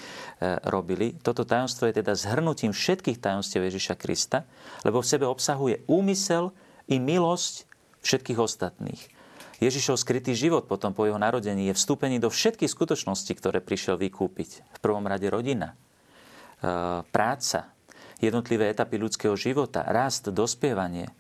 [0.64, 1.12] robili.
[1.20, 4.48] Toto tajomstvo je teda zhrnutím všetkých tajomstiev Ježiša Krista,
[4.88, 6.56] lebo v sebe obsahuje úmysel
[6.88, 7.68] i milosť
[8.00, 9.02] všetkých ostatných.
[9.60, 14.64] Ježišov skrytý život potom po jeho narodení je vstúpený do všetkých skutočností, ktoré prišiel vykúpiť.
[14.76, 15.76] V prvom rade rodina,
[16.64, 17.76] e, práca,
[18.24, 21.12] jednotlivé etapy ľudského života, rast, dospievanie.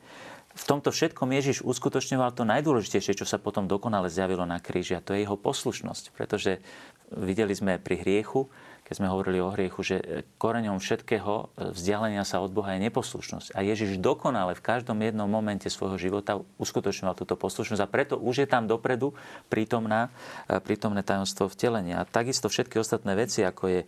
[0.55, 5.03] V tomto všetkom Ježiš uskutočňoval to najdôležitejšie, čo sa potom dokonale zjavilo na kríži a
[5.03, 6.15] to je jeho poslušnosť.
[6.15, 6.63] Pretože
[7.11, 8.47] videli sme pri hriechu,
[8.87, 13.57] keď sme hovorili o hriechu, že koreňom všetkého vzdialenia sa od Boha je neposlušnosť.
[13.57, 18.45] A Ježiš dokonale v každom jednom momente svojho života uskutočňoval túto poslušnosť a preto už
[18.45, 19.17] je tam dopredu
[19.49, 20.13] prítomná,
[20.45, 22.05] e, prítomné tajomstvo vtelenia.
[22.05, 23.87] A takisto všetky ostatné veci, ako je, e,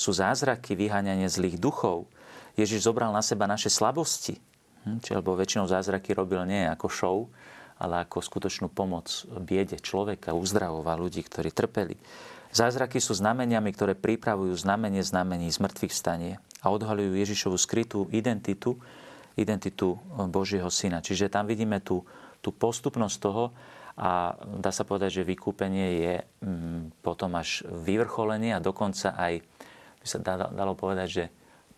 [0.00, 2.08] sú zázraky, vyháňanie zlých duchov.
[2.56, 4.40] Ježiš zobral na seba naše slabosti,
[4.86, 7.16] hm, či alebo väčšinou zázraky robil nie ako show,
[7.76, 11.98] ale ako skutočnú pomoc biede človeka, uzdravoval ľudí, ktorí trpeli.
[12.56, 18.80] Zázraky sú znameniami, ktoré pripravujú znamenie znamení zmrtvých stanie a odhalujú Ježišovu skrytú identitu,
[19.36, 20.00] identitu
[20.32, 21.04] Božieho syna.
[21.04, 22.00] Čiže tam vidíme tú,
[22.40, 23.52] tú postupnosť toho
[24.00, 29.44] a dá sa povedať, že vykúpenie je mm, potom až vyvrcholenie a dokonca aj,
[30.00, 30.18] by sa
[30.48, 31.24] dalo povedať, že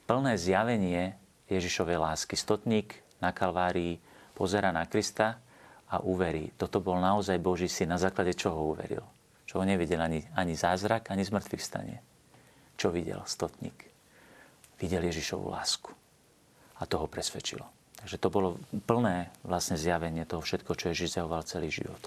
[0.07, 1.18] plné zjavenie
[1.49, 2.37] Ježišovej lásky.
[2.37, 3.99] Stotník na Kalvárii
[4.37, 5.41] pozera na Krista
[5.89, 6.53] a uverí.
[6.55, 9.05] Toto bol naozaj Boží syn, na základe čoho uveril
[9.49, 12.05] čo ho nevidel ani, ani zázrak, ani zmrtvých stane.
[12.77, 13.89] Čo videl stotník?
[14.77, 15.89] Videl Ježišovu lásku.
[16.79, 17.65] A to ho presvedčilo.
[17.99, 21.99] Takže to bolo plné vlastne zjavenie toho všetko, čo Ježiš zjavoval celý život.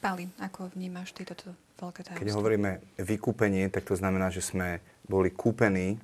[0.00, 2.24] Pali, ako vnímaš ty toto veľké tajomstvo?
[2.24, 6.00] Keď hovoríme vykúpenie, tak to znamená, že sme boli kúpení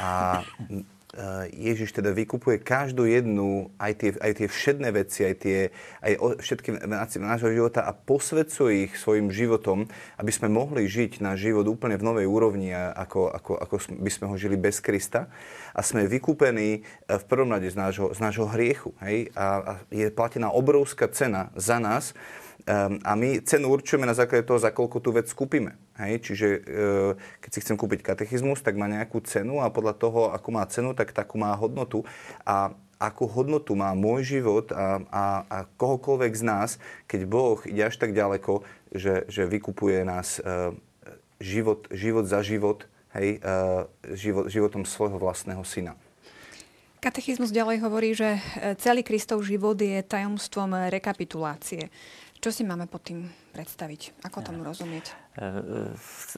[0.00, 0.42] a
[1.14, 5.58] Eh, Ježiš teda vykupuje každú jednu, aj tie, aj tie všedné veci, aj, tie,
[6.02, 6.82] aj všetky
[7.22, 9.86] nášho života a posvedcuje ich svojim životom,
[10.18, 14.26] aby sme mohli žiť náš život úplne v novej úrovni, ako, ako, ako by sme
[14.26, 15.30] ho žili bez Krista.
[15.70, 18.90] A sme vykúpení eh, v prvom rade z nášho, z nášho hriechu.
[18.98, 19.30] Hej?
[19.38, 22.10] A, a je platená obrovská cena za nás,
[22.64, 25.76] Um, a my cenu určujeme na základe toho, za koľko tú vec kúpime.
[26.00, 26.24] Hej?
[26.24, 27.12] Čiže uh,
[27.44, 30.96] keď si chcem kúpiť katechizmus, tak má nejakú cenu a podľa toho, akú má cenu,
[30.96, 32.08] tak takú má hodnotu.
[32.48, 36.70] A akú hodnotu má môj život a, a, a kohokoľvek z nás,
[37.04, 38.64] keď Boh ide až tak ďaleko,
[38.96, 40.72] že, že vykupuje nás uh,
[41.44, 43.84] život, život za život, hej, uh,
[44.16, 46.00] život, životom svojho vlastného syna.
[47.04, 48.40] Katechizmus ďalej hovorí, že
[48.80, 51.92] celý Kristov život je tajomstvom rekapitulácie.
[52.44, 53.24] Čo si máme pod tým
[53.56, 54.20] predstaviť?
[54.20, 55.16] Ako tomu rozumieť?
[55.40, 55.48] E,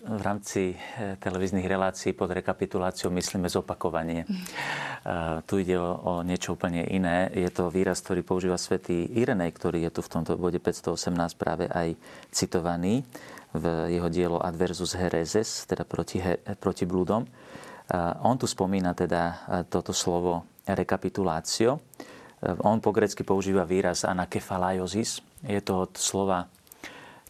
[0.06, 4.22] v rámci e, televíznych relácií pod rekapituláciou myslíme zopakovanie.
[4.22, 4.46] Mm.
[5.50, 7.26] Tu ide o, o niečo úplne iné.
[7.34, 10.94] Je to výraz, ktorý používa svätý Irenej, ktorý je tu v tomto bode 518
[11.34, 11.98] práve aj
[12.30, 13.02] citovaný
[13.50, 17.26] v jeho dielo Adversus Hereses, teda proti, he, proti blúdom.
[18.22, 21.82] On tu spomína teda toto slovo rekapitulácio.
[22.62, 26.50] On po grecky používa výraz anakefalaiosis, je to od slova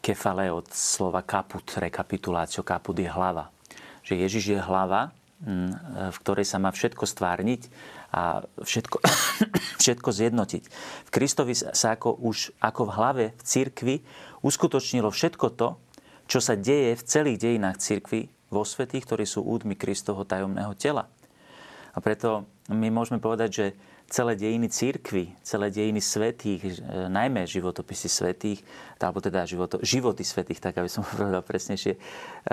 [0.01, 2.65] kefale, od slova kaput, rekapitulácio.
[2.65, 3.53] Kaput je hlava.
[4.07, 5.13] Že Ježiš je hlava,
[5.45, 5.71] mm,
[6.15, 7.69] v ktorej sa má všetko stvárniť
[8.15, 8.97] a všetko,
[9.83, 10.63] všetko zjednotiť.
[11.07, 13.97] V Kristovi sa ako už ako v hlave v cirkvi
[14.41, 15.69] uskutočnilo všetko to,
[16.27, 21.11] čo sa deje v celých dejinách cirkvi vo svetých, ktorí sú údmi Kristovho tajomného tela.
[21.95, 23.67] A preto my môžeme povedať, že
[24.07, 26.71] celé dejiny církvy, celé dejiny svetých, e,
[27.11, 28.63] najmä životopisy svetých,
[29.03, 31.99] alebo teda životo, životy svetých, tak aby som povedal presnejšie, e,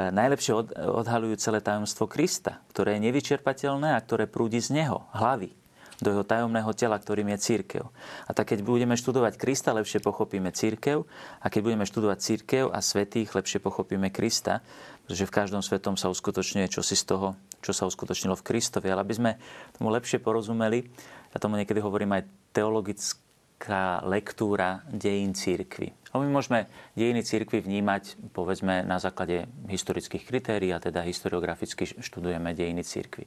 [0.09, 5.53] najlepšie od, odhalujú celé tajomstvo Krista, ktoré je nevyčerpateľné a ktoré prúdi z Neho, hlavy,
[6.01, 7.83] do jeho tajomného tela, ktorým je církev.
[8.25, 11.05] A tak keď budeme študovať Krista, lepšie pochopíme církev
[11.39, 14.65] a keď budeme študovať církev a svetých, lepšie pochopíme Krista,
[15.05, 17.27] pretože v každom svetom sa uskutočňuje čosi z toho,
[17.63, 18.87] čo sa uskutočnilo v Kristovi.
[18.91, 19.31] Ale aby sme
[19.75, 20.87] tomu lepšie porozumeli,
[21.33, 25.91] ja tomu niekedy hovorím aj teologická lektúra dejín církvy.
[26.13, 32.53] No my môžeme dejiny církvy vnímať, povedzme, na základe historických kritérií, a teda historiograficky študujeme
[32.53, 33.25] dejiny církvy.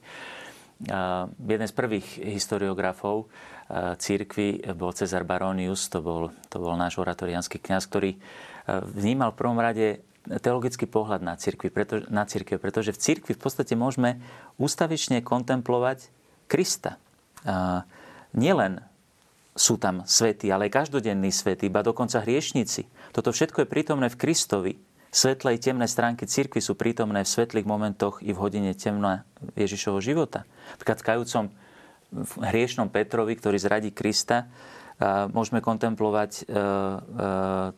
[0.77, 7.01] Uh, jeden z prvých historiografov uh, církvy bol Cezar Baronius, to bol, to bol náš
[7.01, 12.61] oratorianský kňaz, ktorý uh, vnímal v prvom rade teologický pohľad na církev, preto, na církev,
[12.61, 14.21] pretože v církvi v podstate môžeme
[14.61, 16.13] ústavične kontemplovať
[16.45, 17.01] Krista.
[17.47, 17.87] A
[18.37, 18.85] nielen
[19.57, 22.87] sú tam svety, ale aj každodenní svety, iba dokonca hriešnici.
[23.17, 24.73] Toto všetko je prítomné v Kristovi.
[25.09, 29.25] Svetlé i temné stránky cirkvi sú prítomné v svetlých momentoch i v hodine temna
[29.57, 30.45] Ježišovho života.
[30.77, 31.45] Napríklad v kajúcom
[32.45, 34.53] hriešnom Petrovi, ktorý zradí Krista,
[35.33, 36.59] môžeme kontemplovať e, e,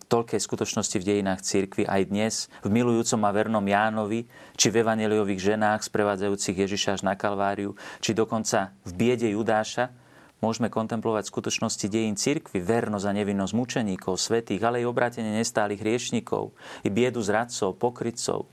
[0.07, 5.55] toľké skutočnosti v dejinách církvy aj dnes, v milujúcom a vernom Jánovi, či v evaneliových
[5.55, 9.91] ženách sprevádzajúcich Ježiša až na Kalváriu, či dokonca v biede Judáša,
[10.39, 16.55] môžeme kontemplovať skutočnosti dejín cirkvy, vernosť a nevinnosť mučeníkov, svetých, ale aj obrátenie nestálych hriešnikov,
[16.87, 18.47] i biedu zradcov, pokrytcov.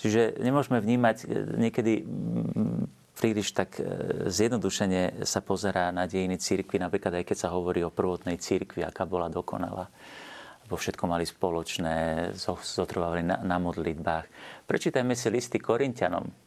[0.00, 1.24] Čiže nemôžeme vnímať e,
[1.62, 1.92] niekedy
[3.14, 3.86] príliš tak e,
[4.26, 9.06] zjednodušene sa pozerá na dejiny církvy, napríklad aj keď sa hovorí o prvotnej církvi, aká
[9.06, 9.86] bola dokonalá
[10.66, 12.32] vo všetko mali spoločné,
[12.64, 14.26] zotrvali na, na modlitbách.
[14.64, 16.41] Prečítajme si listy Korintianom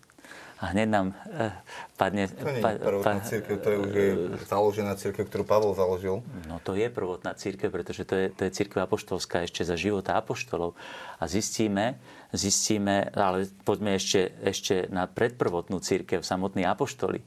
[0.65, 1.53] a hneď nám uh,
[1.93, 2.25] padne...
[2.25, 4.09] To nie je prvotná pa, církev, to je už je
[4.49, 6.25] založená církev, ktorú Pavol založil.
[6.49, 10.17] No to je prvotná církev, pretože to je, to je církev apoštolská ešte za života
[10.17, 10.73] apoštolov.
[11.21, 12.01] A zistíme,
[12.33, 17.21] zistíme, ale poďme ešte, ešte na predprvotnú církev, samotní apoštoli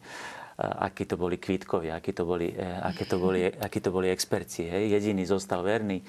[0.58, 4.66] akí to boli kvítkovia, akí to boli, e, akí to boli, akí to boli experti.
[4.66, 4.90] Hej.
[4.98, 6.04] Jediný zostal verný e,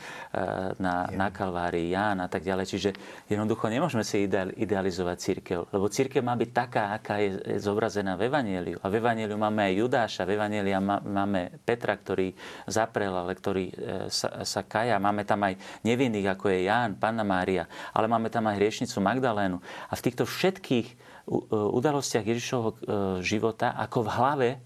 [0.82, 2.66] na, na Kalvárii, Ján a tak ďalej.
[2.66, 2.90] Čiže
[3.30, 4.26] jednoducho nemôžeme si
[4.58, 8.82] idealizovať církev, lebo církev má byť taká, aká je zobrazená v Evangeliu.
[8.82, 12.34] A v Evangeliu máme aj Judáša, v Evangeliu máme Petra, ktorý
[12.66, 13.74] zaprel, ale ktorý e,
[14.10, 14.98] sa, sa kaja.
[14.98, 19.62] Máme tam aj nevinných, ako je Ján, Panna Mária, ale máme tam aj hriešnicu Magdalénu.
[19.62, 21.09] A v týchto všetkých
[21.54, 22.76] udalostiach Ježišovho e,
[23.22, 24.58] života, ako v hlave, e,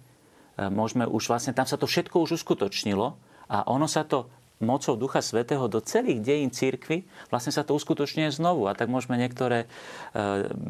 [0.71, 3.19] môžeme už vlastne, tam sa to všetko už uskutočnilo
[3.52, 4.32] a ono sa to
[4.63, 8.71] mocou Ducha Svetého do celých dejín církvy, vlastne sa to uskutočňuje znovu.
[8.71, 9.67] A tak môžeme niektoré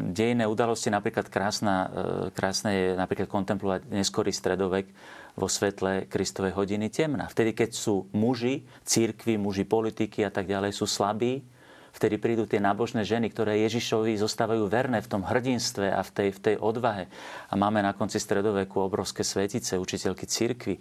[0.10, 1.93] dejinné udalosti, napríklad krásna,
[2.34, 4.89] krásne je napríklad kontemplovať neskorý stredovek
[5.38, 7.29] vo svetle Kristovej hodiny temna.
[7.29, 11.45] Vtedy, keď sú muži, církvy, muži politiky a tak ďalej, sú slabí,
[11.93, 16.29] vtedy prídu tie nábožné ženy, ktoré Ježišovi zostávajú verné v tom hrdinstve a v tej,
[16.34, 17.06] v tej odvahe.
[17.47, 20.75] A máme na konci stredoveku obrovské svetice, učiteľky cirkvy,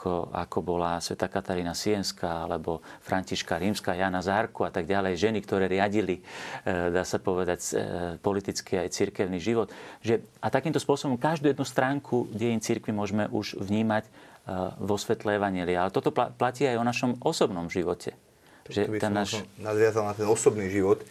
[0.00, 5.20] ako, ako bola sveta Katarína Sienská, alebo Františka Rímska, Jana Zárku a tak ďalej.
[5.20, 6.24] Ženy, ktoré riadili,
[6.64, 7.72] e, dá sa povedať, e,
[8.16, 9.68] politický aj cirkevný život.
[10.00, 14.10] Že, a takýmto spôsobom každú jednu stránku dejín cirkvi môžeme už vnímať e,
[14.80, 15.84] vo svetle Evanielia.
[15.84, 18.16] Ale toto platí aj o našom osobnom živote
[18.70, 19.42] že by ten náš...
[19.58, 21.02] nadviazal na ten osobný život.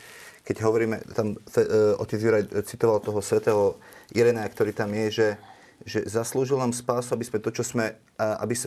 [0.48, 3.78] Keď hovoríme, tam uh, otec Juraj citoval toho svetého
[4.16, 5.28] Irenea, ktorý tam je, že,
[5.86, 8.58] že zaslúžil nám spásu, aby sme to, čo sme, aby,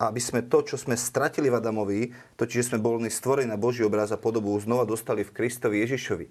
[0.00, 2.00] aby sme to, čo sme stratili v Adamovi,
[2.40, 6.26] to, čiže sme boli stvorení na Boží obraz a podobu, znova dostali v Kristovi Ježišovi.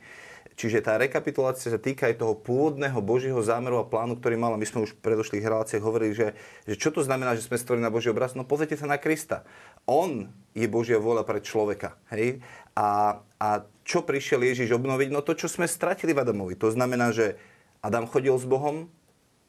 [0.60, 4.60] Čiže tá rekapitulácia sa týka aj toho pôvodného Božieho zámeru a plánu, ktorý mal.
[4.60, 6.36] My sme už v predošlých reláciách hovorili, že,
[6.68, 8.36] že čo to znamená, že sme stvorení na Boží obraz?
[8.36, 9.48] No pozrite sa na Krista.
[9.88, 11.96] On je Božia vôľa pre človeka.
[12.12, 12.44] Hej?
[12.76, 15.16] A, a čo prišiel Ježiš obnoviť?
[15.16, 16.60] No to, čo sme stratili v Adamovi.
[16.60, 17.40] To znamená, že
[17.80, 18.92] Adam chodil s Bohom,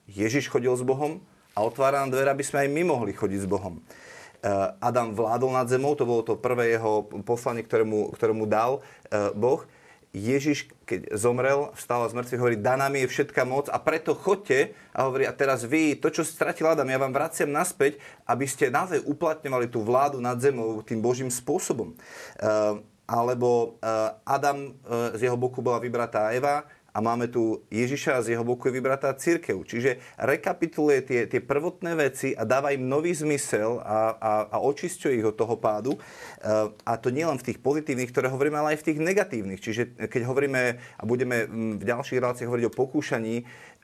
[0.07, 1.27] Ježiš chodil s Bohom
[1.59, 3.83] a otvára nám dvere, aby sme aj my mohli chodiť s Bohom.
[3.83, 8.79] Eh, Adam vládol nad zemou, to bolo to prvé jeho poslanie, ktorému, ktorému dal
[9.11, 9.67] eh, Boh.
[10.11, 14.75] Ježiš, keď zomrel, vstal z mŕtvych, hovorí, daná mi je všetká moc a preto chodte
[14.91, 18.75] a hovorí, a teraz vy, to, čo stratil Adam, ja vám vraciam naspäť, aby ste
[18.75, 21.95] naozaj uplatňovali tú vládu nad zemou tým Božím spôsobom.
[22.43, 28.19] Uh, alebo uh, Adam, uh, z jeho boku bola vybratá Eva, a máme tu Ježiša
[28.19, 29.63] a z jeho boku je vybratá církev.
[29.63, 35.23] Čiže rekapituluje tie, tie prvotné veci a dáva im nový zmysel a, a, a očisťuje
[35.23, 35.95] ich od toho pádu.
[35.97, 39.61] Uh, a to nie len v tých pozitívnych, ktoré hovoríme, ale aj v tých negatívnych.
[39.63, 41.47] Čiže keď hovoríme a budeme
[41.79, 43.35] v ďalších reláciách hovoriť o pokúšaní,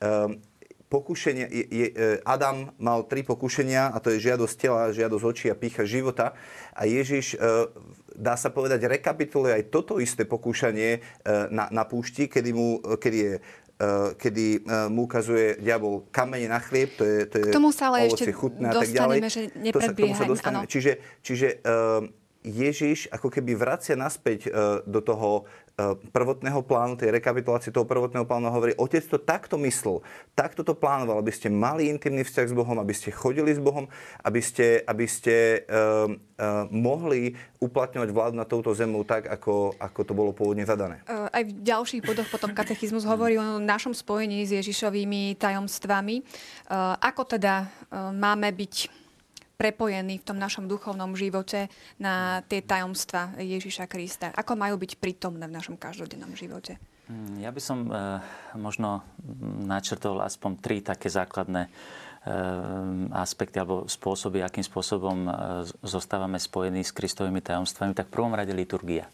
[0.03, 0.35] uh,
[0.87, 1.87] pokušenia, je, je,
[2.23, 6.39] Adam mal tri pokušenia a to je žiadosť tela, žiadosť očí a pícha života.
[6.71, 7.35] A Ježiš
[8.17, 11.01] dá sa povedať, rekapituluje aj toto isté pokúšanie e,
[11.53, 13.41] na, na púšti, kedy, mu, kedy je e,
[14.17, 18.09] kedy e, mu ukazuje diabol kamene na chlieb, to je, to je tomu sa ale
[18.09, 19.19] ešte chutné a tak ďalej.
[19.29, 20.67] že to sa, k tomu sa dostaneme.
[20.67, 21.49] Čiže, čiže
[22.47, 24.49] Ježiš ako keby vracia naspäť
[24.87, 25.51] do toho
[26.09, 30.01] prvotného plánu, tej rekapitulácie toho prvotného plánu hovorí, otec to takto myslel,
[30.33, 33.85] takto to plánoval, aby ste mali intimný vzťah s Bohom, aby ste chodili s Bohom,
[34.25, 40.01] aby ste, aby ste uh, uh, mohli uplatňovať vládu na touto zemu tak, ako, ako
[40.01, 41.05] to bolo pôvodne zadané.
[41.09, 46.25] Aj v ďalších bodoch potom katechizmus hovorí o našom spojení s Ježišovými tajomstvami.
[47.01, 47.69] Ako teda
[48.17, 48.75] máme byť
[49.57, 54.29] prepojení v tom našom duchovnom živote na tie tajomstva Ježiša Krista?
[54.37, 56.77] Ako majú byť prítomné v našom každodennom živote?
[57.09, 58.21] Hmm, ja by som e,
[58.59, 59.01] možno
[59.65, 61.71] načrtol aspoň tri také základné e,
[63.15, 65.31] aspekty alebo spôsoby, akým spôsobom e,
[65.87, 67.95] zostávame spojení s Kristovými tajomstvami.
[67.95, 69.07] Tak v prvom rade liturgia.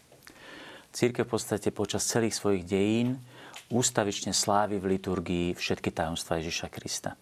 [0.89, 3.21] Církev v podstate počas celých svojich dejín
[3.69, 7.13] ústavične slávi v liturgii všetky tajomstvá Ježiša Krista.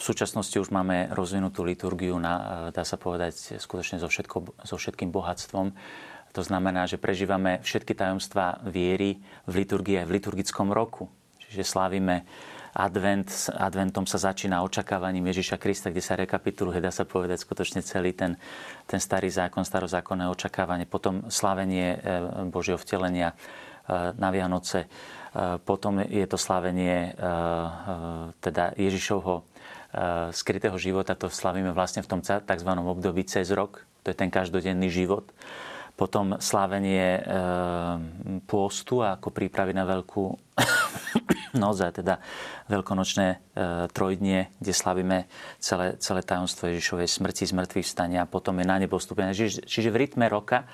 [0.00, 5.12] V súčasnosti už máme rozvinutú liturgiu, na, dá sa povedať, skutočne so, všetko, so všetkým
[5.12, 5.76] bohatstvom.
[6.32, 11.12] To znamená, že prežívame všetky tajomstvá viery v liturgii aj v liturgickom roku.
[11.44, 12.24] Čiže slávime
[12.72, 17.84] advent, s adventom sa začína očakávaním Ježiša Krista, kde sa rekapituluje, dá sa povedať, skutočne
[17.84, 18.40] celý ten,
[18.88, 20.88] ten starý zákon, starozákonné očakávanie.
[20.88, 24.88] Potom slávenie e, Božieho vtelenia e, na Vianoce.
[25.62, 27.14] Potom je to slávenie
[28.42, 29.46] teda Ježišovho
[30.30, 31.18] skrytého života.
[31.18, 32.70] To slavíme vlastne v tom tzv.
[32.70, 33.82] období cez rok.
[34.06, 35.26] To je ten každodenný život.
[35.98, 37.20] Potom slávenie
[38.48, 40.24] pôstu ako prípravy na veľkú
[41.62, 42.22] noc, teda
[42.70, 43.36] veľkonočné e,
[43.90, 45.18] trojdnie, kde slavíme
[45.58, 49.34] celé, celé tajomstvo Ježišovej smrti, zmrtvých vstania a potom je na nebo vstúpenie.
[49.34, 50.70] Čiže, čiže v rytme roka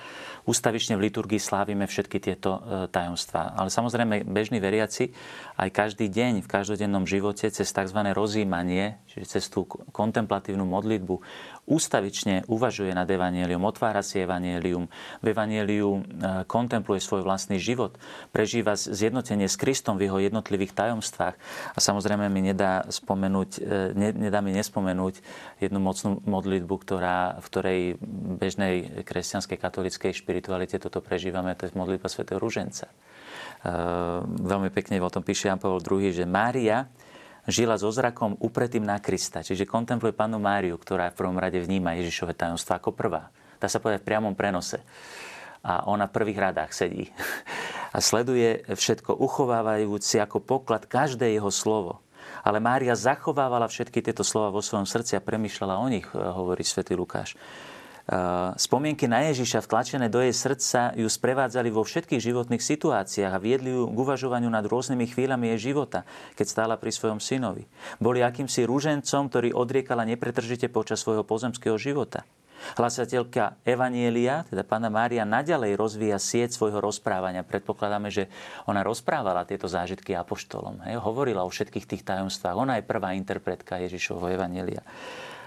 [0.46, 3.58] ústavične v liturgii slávime všetky tieto e, tajomstvá.
[3.58, 5.10] Ale samozrejme bežní veriaci
[5.58, 7.98] aj každý deň v každodennom živote cez tzv.
[8.14, 11.14] rozímanie, čiže cez tú kontemplatívnu modlitbu,
[11.66, 14.86] ústavične uvažuje nad Evangelium, otvára si Evangelium,
[15.18, 16.00] v Evangeliu e,
[16.46, 17.98] kontempluje svoj vlastný život,
[18.30, 21.34] prežíva zjednotenie s Kristom v jeho jednotlivých tajomstvách.
[21.74, 25.18] A samozrejme mi nedá, spomenúť, e, nedá mi nespomenúť
[25.58, 27.80] jednu mocnú modlitbu, ktorá, v ktorej
[28.38, 32.86] bežnej kresťanskej katolíckej špiritualite toto prežívame, to je modlitba svätého Rúženca.
[32.86, 32.94] E,
[34.22, 36.86] veľmi pekne o tom píše Jan Pavel II, že Mária
[37.46, 39.42] žila so zrakom upretým na Krista.
[39.42, 43.30] Čiže kontempluje panu Máriu, ktorá v prvom rade vníma Ježišové tajomstvo ako prvá.
[43.56, 44.82] Dá sa povedať v priamom prenose.
[45.66, 47.10] A ona v prvých radách sedí.
[47.90, 52.04] A sleduje všetko, uchovávajúci ako poklad každé jeho slovo.
[52.46, 56.94] Ale Mária zachovávala všetky tieto slova vo svojom srdci a premyšľala o nich, hovorí svätý
[56.94, 57.34] Lukáš.
[58.06, 63.42] Eh, spomienky na Ježiša vtlačené do jej srdca ju sprevádzali vo všetkých životných situáciách a
[63.42, 66.06] viedli ju k uvažovaniu nad rôznymi chvíľami jej života,
[66.38, 67.66] keď stála pri svojom synovi.
[67.98, 72.22] Boli akýmsi rúžencom, ktorý odriekala nepretržite počas svojho pozemského života.
[72.78, 77.42] Hlasateľka Evanielia, teda pána Mária, naďalej rozvíja sieť svojho rozprávania.
[77.42, 78.30] Predpokladáme, že
[78.70, 80.78] ona rozprávala tieto zážitky apoštolom.
[80.86, 81.02] Hej?
[81.02, 82.54] Hovorila o všetkých tých tajomstvách.
[82.54, 84.86] Ona je prvá interpretka Ježišovho Evanielia.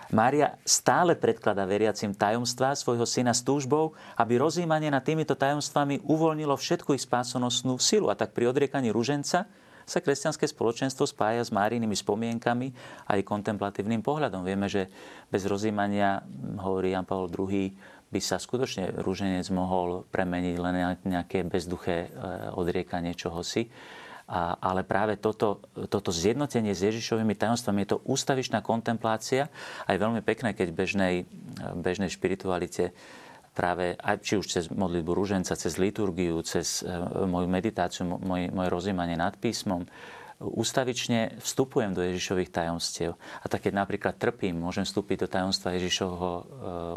[0.09, 6.57] Mária stále predkladá veriacim tajomstvá svojho syna s túžbou, aby rozímanie nad týmito tajomstvami uvoľnilo
[6.57, 8.09] všetku ich spásonosnú silu.
[8.09, 9.45] A tak pri odriekaní ruženca
[9.89, 12.73] sa kresťanské spoločenstvo spája s Márinými spomienkami
[13.05, 14.41] a aj kontemplatívnym pohľadom.
[14.41, 14.89] Vieme, že
[15.29, 16.25] bez rozímania,
[16.57, 17.73] hovorí Jan Pavel II,
[18.09, 23.69] by sa skutočne rúženec mohol premeniť len na nejaké bezduché e, odriekanie čohosi.
[24.29, 25.57] A, ale práve toto,
[25.89, 29.49] toto zjednotenie s Ježišovými tajomstvami je to ústavičná kontemplácia
[29.83, 31.25] a je veľmi pekné, keď bežnej,
[31.73, 32.93] bežnej špiritualite
[33.57, 36.93] práve aj či už cez modlitbu rúženca, cez liturgiu, cez e,
[37.25, 39.83] moju meditáciu, moje, moje rozímanie nad písmom,
[40.39, 43.19] ústavične vstupujem do Ježišových tajomstiev.
[43.43, 46.43] A tak keď napríklad trpím, môžem vstúpiť do tajomstva Ježišovho e,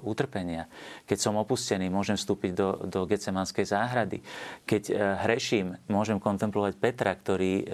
[0.07, 0.70] utrpenia.
[1.11, 4.22] Keď som opustený, môžem vstúpiť do, do Gecemanskej záhrady.
[4.62, 4.93] Keď e,
[5.26, 7.64] hreším, môžem kontemplovať Petra, ktorý e,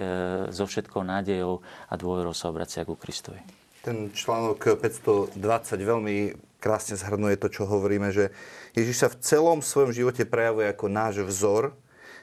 [0.49, 3.39] so všetkou nádejou a dôverou sa obracia ku Kristovi.
[3.85, 5.37] Ten článok 520
[5.85, 6.17] veľmi
[6.59, 8.33] krásne zhrnuje to, čo hovoríme, že
[8.73, 11.77] Ježiš sa v celom svojom živote prejavuje ako náš vzor,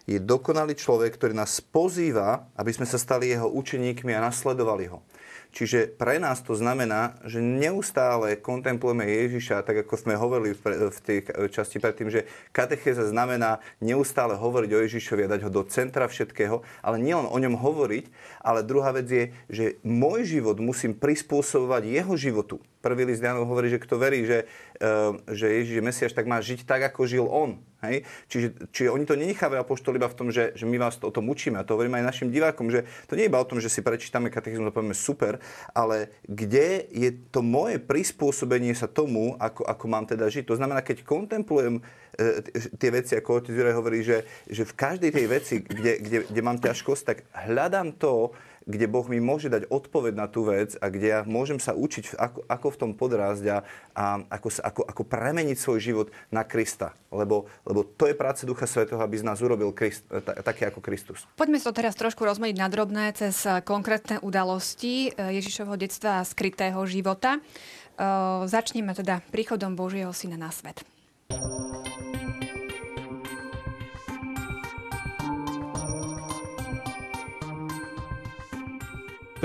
[0.06, 5.02] je dokonalý človek, ktorý nás pozýva, aby sme sa stali jeho učeníkmi a nasledovali ho.
[5.56, 11.18] Čiže pre nás to znamená, že neustále kontemplujeme Ježiša, tak ako sme hovorili v tej
[11.48, 16.60] časti predtým, že katechéza znamená neustále hovoriť o Ježišovi a dať ho do centra všetkého,
[16.84, 18.04] ale nielen o ňom hovoriť,
[18.44, 22.60] ale druhá vec je, že môj život musím prispôsobovať jeho životu.
[22.80, 24.44] Prvý list Janov hovorí, že kto verí, že,
[24.78, 27.58] eh, že Ježiš je Mesiaš, tak má žiť tak, ako žil on.
[27.84, 28.08] Hej?
[28.26, 31.14] Čiže, čiže oni to nenechávajú apoštol iba v tom, že, že my vás to, o
[31.14, 31.60] tom učíme.
[31.60, 33.84] A to hovorím aj našim divákom, že to nie je iba o tom, že si
[33.84, 35.38] prečítame katechizmus a povieme super,
[35.76, 40.44] ale kde je to moje prispôsobenie sa tomu, ako, ako mám teda žiť.
[40.48, 41.82] To znamená, keď kontemplujem e,
[42.80, 46.40] tie veci, ako otec Juraj hovorí, že, že v každej tej veci, kde, kde, kde
[46.42, 48.32] mám ťažkosť, tak hľadám to,
[48.66, 52.18] kde Boh mi môže dať odpoveď na tú vec a kde ja môžem sa učiť,
[52.18, 53.58] ako, ako v tom podrásť a,
[53.94, 56.98] a ako, ako, ako premeniť svoj život na Krista.
[57.14, 60.02] Lebo, lebo to je práca Ducha Svetého, aby z nás urobil Krist,
[60.42, 61.22] taký ako Kristus.
[61.38, 66.26] Poďme sa to teraz trošku rozmeniť na drobné cez konkrétne udalosti eh, Ježišovho detstva a
[66.26, 67.38] skrytého života.
[67.96, 70.84] Uh, začneme teda príchodom Božieho Syna na svet.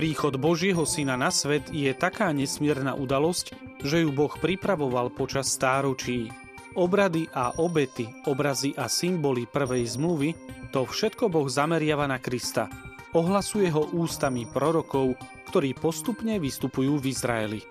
[0.01, 3.53] Príchod Božieho syna na svet je taká nesmierna udalosť,
[3.85, 6.25] že ju Boh pripravoval počas stáročí.
[6.73, 10.33] Obrady a obety, obrazy a symboly prvej zmluvy,
[10.73, 12.65] to všetko Boh zameriava na Krista.
[13.13, 15.13] Ohlasuje ho ústami prorokov,
[15.53, 17.61] ktorí postupne vystupujú v Izraeli.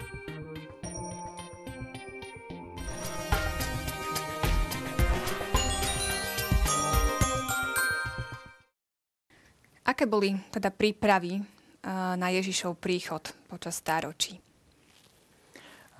[9.82, 14.36] Aké boli teda prípravy na Ježišov príchod počas stáročí.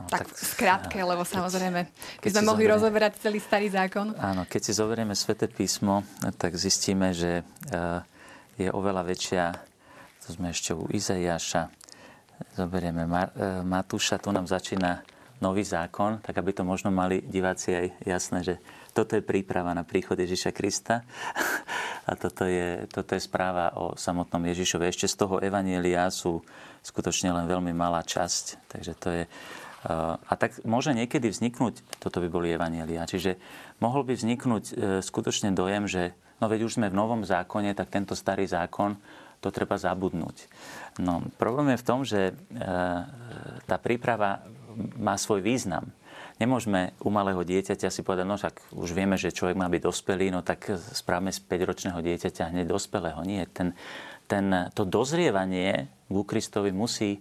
[0.01, 1.85] No, tak, tak skrátke, lebo samozrejme,
[2.25, 4.17] keď sme mohli zoberieme, rozoberať celý starý zákon.
[4.17, 6.09] Áno, keď si zoberieme Svete písmo,
[6.41, 7.45] tak zistíme, že
[8.57, 9.45] je oveľa väčšia,
[10.25, 11.69] to sme ešte u Izaiáša,
[12.57, 13.05] zoberieme
[13.65, 15.05] Matúša, tu nám začína
[15.45, 18.55] nový zákon, tak aby to možno mali diváci aj jasné, že
[18.93, 21.03] toto je príprava na príchod Ježiša Krista
[22.11, 24.91] a toto je, toto je správa o samotnom Ježišovi.
[24.91, 26.43] Ešte z toho Evanielia sú
[26.81, 29.23] skutočne len veľmi malá časť, takže to je...
[29.25, 33.41] Eh, a tak môže niekedy vzniknúť, toto by boli Evanielia, čiže
[33.81, 37.89] mohol by vzniknúť eh, skutočne dojem, že no veď už sme v novom zákone, tak
[37.89, 39.01] tento starý zákon,
[39.41, 40.53] to treba zabudnúť.
[41.01, 42.35] No, problém je v tom, že eh,
[43.65, 44.45] tá príprava
[45.01, 45.89] má svoj význam
[46.41, 50.33] nemôžeme u malého dieťaťa si povedať, no však už vieme, že človek má byť dospelý,
[50.33, 53.21] no tak správame z 5-ročného dieťaťa hneď dospelého.
[53.29, 53.77] Nie, ten,
[54.25, 57.21] ten, to dozrievanie ku Kristovi musí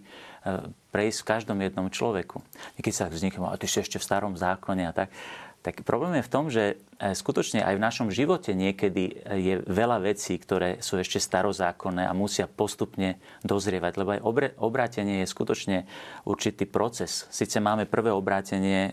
[0.90, 2.40] prejsť v každom jednom človeku.
[2.80, 5.12] Niekedy sa vznikne, a ty ešte v starom zákone a tak.
[5.60, 10.36] Tak problém je v tom, že skutočne aj v našom živote niekedy je veľa vecí,
[10.36, 15.88] ktoré sú ešte starozákonné a musia postupne dozrievať, lebo aj obrátenie je skutočne
[16.28, 17.24] určitý proces.
[17.32, 18.92] Sice máme prvé obrátenie,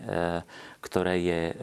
[0.78, 1.54] ktoré je e,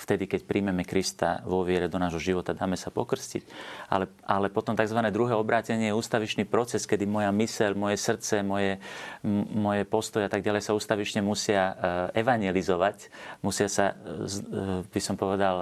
[0.00, 3.44] vtedy, keď príjmeme Krista vo viere do nášho života, dáme sa pokrstiť.
[3.92, 4.96] Ale, ale potom tzv.
[5.12, 8.80] druhé obrátenie je ústavičný proces, kedy moja myseľ, moje srdce, moje,
[9.52, 11.74] moje postoje a tak ďalej sa ústavične musia e,
[12.24, 13.12] evangelizovať,
[13.44, 15.54] musia sa, e, by som povedal,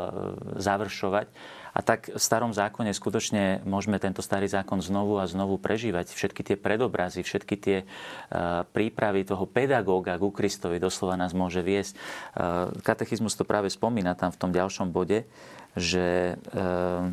[0.58, 1.28] završovať.
[1.70, 6.10] A tak v starom zákone skutočne môžeme tento starý zákon znovu a znovu prežívať.
[6.10, 11.94] Všetky tie predobrazy, všetky tie uh, prípravy toho pedagóga ku Kristovi doslova nás môže viesť.
[11.94, 15.30] Uh, katechizmus to práve spomína tam v tom ďalšom bode,
[15.78, 17.06] že uh,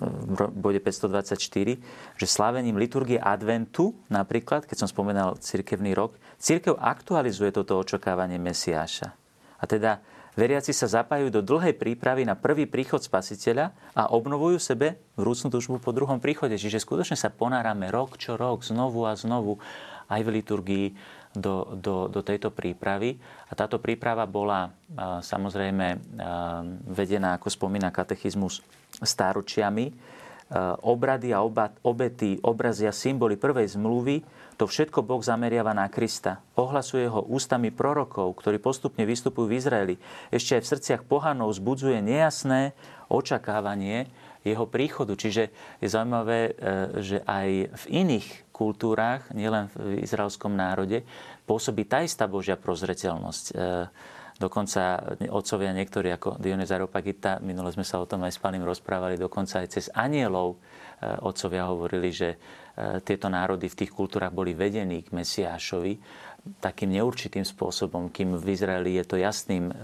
[0.00, 1.36] v bode 524,
[2.16, 9.12] že slavením liturgie adventu, napríklad, keď som spomenal cirkevný rok, cirkev aktualizuje toto očakávanie Mesiáša.
[9.60, 10.00] A teda
[10.40, 15.76] Veriaci sa zapájajú do dlhej prípravy na prvý príchod spasiteľa a obnovujú sebe vrúcnú túžbu
[15.76, 16.56] po druhom príchode.
[16.56, 19.60] Čiže skutočne sa ponárame rok čo rok, znovu a znovu
[20.08, 20.86] aj v liturgii
[21.36, 23.20] do, do, do tejto prípravy.
[23.20, 24.72] A táto príprava bola
[25.20, 26.16] samozrejme
[26.88, 28.64] vedená, ako spomína katechizmus,
[28.96, 29.92] stáročiami.
[30.80, 31.44] Obrady a
[31.84, 34.24] obety, obrazy a symboly prvej zmluvy
[34.60, 36.44] to všetko Boh zameriava na Krista.
[36.52, 39.96] Ohlasuje ho ústami prorokov, ktorí postupne vystupujú v Izraeli.
[40.28, 42.76] Ešte aj v srdciach pohanov zbudzuje nejasné
[43.08, 44.12] očakávanie
[44.44, 45.16] jeho príchodu.
[45.16, 45.48] Čiže
[45.80, 46.52] je zaujímavé, e,
[47.00, 51.08] že aj v iných kultúrach, nielen v izraelskom národe,
[51.48, 53.44] pôsobí tá istá Božia prozreteľnosť.
[53.48, 53.88] E,
[54.36, 59.16] dokonca otcovia niektorí, ako Dionys Aropagita, minule sme sa o tom aj s Pánim rozprávali,
[59.16, 60.60] dokonca aj cez anielov
[61.00, 62.36] otcovia hovorili, že
[62.80, 66.00] E, tieto národy v tých kultúrach boli vedení k Mesiášovi
[66.64, 69.74] takým neurčitým spôsobom, kým v Izraeli je to jasným, e,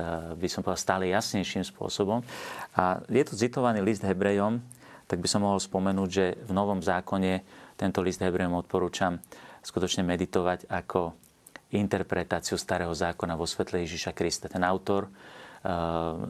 [0.40, 2.24] by som povedal, stále jasnejším spôsobom.
[2.72, 4.64] A je tu citovaný list Hebrejom,
[5.04, 7.44] tak by som mohol spomenúť, že v Novom zákone
[7.76, 9.20] tento list Hebrejom odporúčam
[9.60, 11.12] skutočne meditovať ako
[11.76, 14.48] interpretáciu starého zákona vo svetle Ježiša Krista.
[14.48, 15.10] Ten autor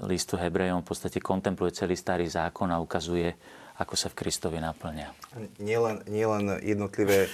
[0.09, 3.37] listu Hebrejom v podstate kontempluje celý starý zákon a ukazuje
[3.77, 5.13] ako sa v Kristovi naplňa.
[5.61, 7.31] Nielen, nielen jednotlivé e,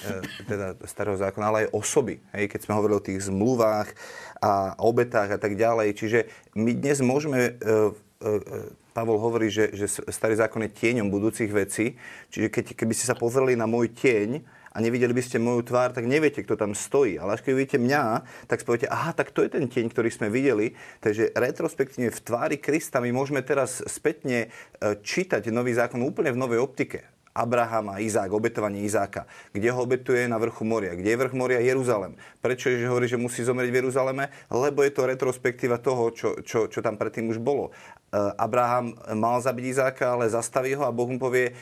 [0.51, 2.19] teda starého zákona, ale aj osoby.
[2.35, 3.95] Hej, keď sme hovorili o tých zmluvách
[4.43, 5.95] a obetách a tak ďalej.
[5.95, 6.19] Čiže
[6.59, 7.53] my dnes môžeme e,
[8.27, 8.31] e,
[8.93, 11.97] Pavol hovorí, že, že starý zákon je tieňom budúcich vecí.
[12.29, 15.93] Čiže keď, keby ste sa pozreli na môj tieň, a nevideli by ste moju tvár,
[15.93, 17.21] tak neviete, kto tam stojí.
[17.21, 18.03] Ale až keď vidíte mňa,
[18.49, 20.73] tak si poviete, aha, tak to je ten tieň, ktorý sme videli.
[21.05, 26.41] Takže retrospektívne v tvári Krista my môžeme teraz spätne e, čítať nový zákon úplne v
[26.41, 27.05] novej optike.
[27.33, 29.25] Abraham a Izák, obetovanie Izáka.
[29.57, 30.93] Kde ho obetuje na vrchu moria?
[30.93, 31.65] Kde je vrch moria?
[31.65, 32.13] Jeruzalem.
[32.45, 34.25] Prečo je, že hovorí, že musí zomrieť v Jeruzaleme?
[34.53, 37.73] Lebo je to retrospektíva toho, čo, čo, čo tam predtým už bolo.
[37.73, 41.57] E, Abraham mal zabiť Izáka, ale zastaví ho a Boh mu povie,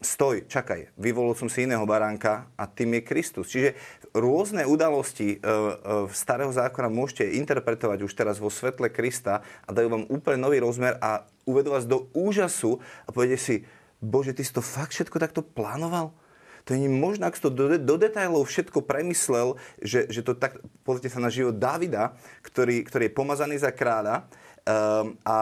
[0.00, 3.52] stoj, čakaj, vyvolil som si iného baránka a tým je Kristus.
[3.52, 3.76] Čiže
[4.16, 5.74] rôzne udalosti e, e,
[6.10, 10.96] starého zákona môžete interpretovať už teraz vo svetle Krista a dajú vám úplne nový rozmer
[11.04, 13.56] a uvedú vás do úžasu a povedete si,
[14.00, 16.16] Bože, ty si to fakt všetko takto plánoval?
[16.64, 20.60] To je možno, ak si to do, do detailov všetko premyslel, že, že to tak,
[20.84, 24.28] pozrite sa na život Davida, ktorý, ktorý je pomazaný za kráľa
[24.64, 25.36] um, a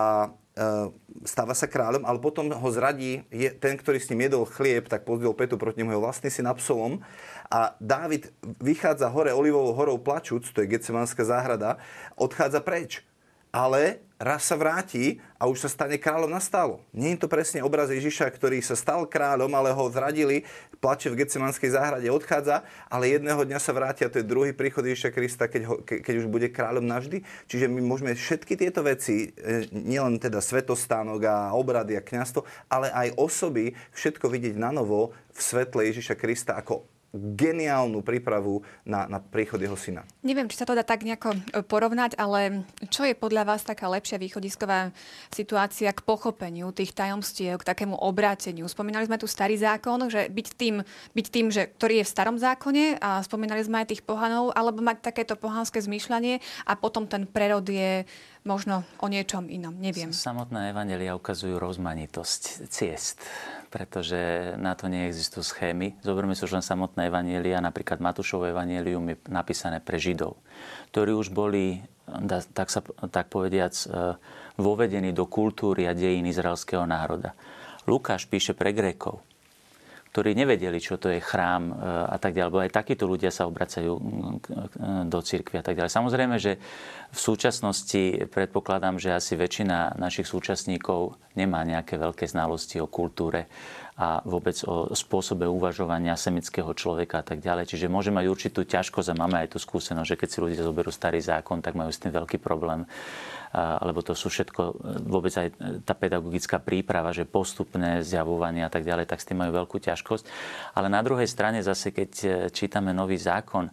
[1.22, 5.06] stáva sa kráľom, ale potom ho zradí je, ten, ktorý s ním jedol chlieb, tak
[5.06, 7.02] pozdvihol petu proti nemu jeho vlastný syn Absalom.
[7.48, 8.30] A Dávid
[8.60, 11.78] vychádza hore Olivovou horou plačúc, to je Getsemanská záhrada,
[12.18, 13.06] odchádza preč.
[13.54, 16.82] Ale raz sa vráti a už sa stane kráľom nastálo.
[16.90, 20.42] Nie je to presne obraz Ježiša, ktorý sa stal kráľom, ale ho zradili,
[20.82, 24.82] plače v Getsemanskej záhrade, odchádza, ale jedného dňa sa vráti a to je druhý príchod
[24.82, 27.22] Ježiša Krista, keď, ho, ke, keď už bude kráľom navždy.
[27.46, 32.90] Čiže my môžeme všetky tieto veci, e, nielen teda svetostánok a obrady a kňastvo, ale
[32.90, 39.16] aj osoby, všetko vidieť na novo v svetle Ježiša Krista ako geniálnu prípravu na, na
[39.16, 40.04] príchod jeho syna.
[40.20, 43.88] Neviem, či sa to dá tak nejako e, porovnať, ale čo je podľa vás taká
[43.88, 44.92] lepšia východisková
[45.32, 48.68] situácia k pochopeniu tých tajomstiev, k takému obráteniu?
[48.68, 50.84] Spomínali sme tu starý zákon, že byť tým,
[51.16, 54.84] byť tým že, ktorý je v starom zákone a spomínali sme aj tých pohanov, alebo
[54.84, 58.04] mať takéto pohanské zmýšľanie a potom ten prerod je
[58.48, 60.08] možno o niečom inom, neviem.
[60.08, 63.20] Samotné evanelia ukazujú rozmanitosť ciest
[63.68, 64.16] pretože
[64.56, 66.00] na to neexistujú schémy.
[66.00, 70.40] Zoberme si už len samotné evanielia, napríklad Matúšové evanielium je napísané pre Židov,
[70.92, 71.84] ktorí už boli,
[72.56, 72.80] tak, sa,
[73.12, 74.16] tak povediac, e,
[74.56, 77.36] vovedení do kultúry a dejín izraelského národa.
[77.84, 79.20] Lukáš píše pre Grékov
[80.10, 81.74] ktorí nevedeli, čo to je chrám e,
[82.08, 82.48] a tak ďalej.
[82.48, 83.92] Lebo aj takíto ľudia sa obracajú
[85.08, 85.92] do cirkvi a tak ďalej.
[85.92, 86.56] Samozrejme, že
[87.08, 93.48] v súčasnosti predpokladám, že asi väčšina našich súčasníkov nemá nejaké veľké znalosti o kultúre
[93.98, 97.74] a vôbec o spôsobe uvažovania semického človeka a tak ďalej.
[97.74, 100.94] Čiže môže mať určitú ťažkosť a máme aj tú skúsenosť, že keď si ľudia zoberú
[100.94, 102.86] starý zákon, tak majú s tým veľký problém
[103.52, 104.76] alebo to sú všetko,
[105.08, 105.48] vôbec aj
[105.84, 110.24] tá pedagogická príprava, že postupné zjavovanie a tak ďalej, tak s tým majú veľkú ťažkosť.
[110.76, 113.72] Ale na druhej strane zase, keď e, čítame nový zákon,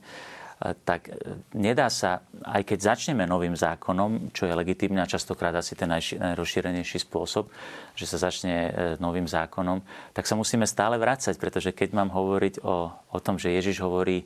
[0.88, 1.12] tak
[1.52, 7.04] nedá sa, aj keď začneme novým zákonom, čo je legitímne a častokrát asi ten najrozšírenejší
[7.04, 7.52] spôsob,
[7.94, 8.72] že sa začne
[9.04, 9.84] novým zákonom,
[10.16, 14.24] tak sa musíme stále vrácať, pretože keď mám hovoriť o, o tom, že Ježiš hovorí,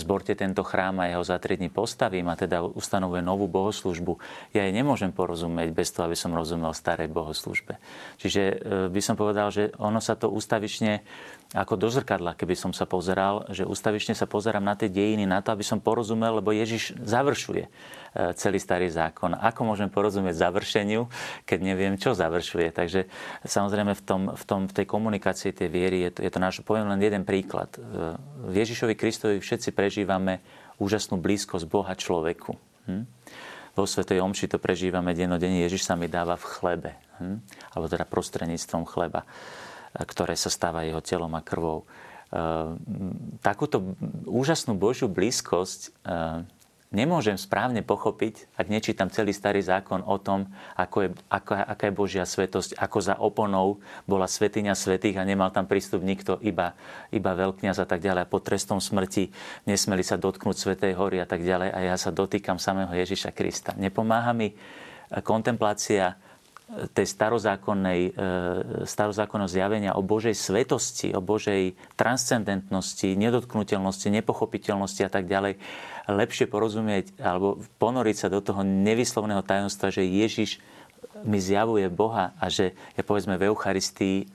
[0.00, 4.16] zborte tento chrám a jeho za tri dní postavím a teda ustanovuje novú bohoslužbu,
[4.56, 7.76] ja jej nemôžem porozumieť bez toho, aby som rozumel starej bohoslužbe.
[8.16, 8.54] Čiže e,
[8.88, 11.04] by som povedal, že ono sa to ustavične
[11.52, 15.44] ako do zrkadla, keby som sa pozeral, že ustavične sa pozerám na tie dejiny, na
[15.44, 17.68] to, aby som porozumel, lebo Ježiš završuje
[18.12, 19.32] E, celý starý zákon.
[19.32, 21.08] Ako môžem porozumieť završeniu,
[21.48, 22.68] keď neviem, čo završuje.
[22.68, 23.08] Takže
[23.40, 26.60] samozrejme v, tom, v, tom, v tej komunikácii tej viery je to, je to náš,
[26.60, 27.72] poviem len jeden príklad.
[27.72, 27.80] E,
[28.52, 30.44] v Ježišovi Kristovi všetci prežívame
[30.76, 32.52] úžasnú blízkosť Boha človeku.
[32.84, 33.08] Hm?
[33.72, 35.64] Vo Svetej Omši to prežívame dennodenne.
[35.64, 36.90] Ježiš sa mi dáva v chlebe.
[37.16, 37.40] Hm?
[37.72, 39.24] Alebo teda prostredníctvom chleba,
[39.96, 41.84] ktoré sa stáva jeho telom a krvou.
[43.44, 43.92] Takúto
[44.24, 45.92] úžasnú Božiu blízkosť
[46.92, 51.94] nemôžem správne pochopiť, ak nečítam celý starý zákon o tom, ako je, ako, aká je
[51.96, 56.76] Božia svetosť, ako za oponou bola svetiňa svetých a nemal tam prístup nikto, iba,
[57.08, 58.28] iba veľkňaz a tak ďalej.
[58.28, 59.32] A pod trestom smrti
[59.64, 61.72] nesmeli sa dotknúť Svetej hory a tak ďalej.
[61.72, 63.72] A ja sa dotýkam samého Ježiša Krista.
[63.72, 64.52] Nepomáha mi
[65.24, 66.20] kontemplácia
[66.72, 68.10] tej starozákonnej, e,
[68.88, 75.60] starozákonného zjavenia o Božej svetosti, o Božej transcendentnosti, nedotknutelnosti, nepochopiteľnosti a tak ďalej,
[76.08, 80.64] lepšie porozumieť alebo ponoriť sa do toho nevyslovného tajomstva, že Ježiš
[81.22, 84.26] mi zjavuje Boha a že ja povedzme v Eucharistii e,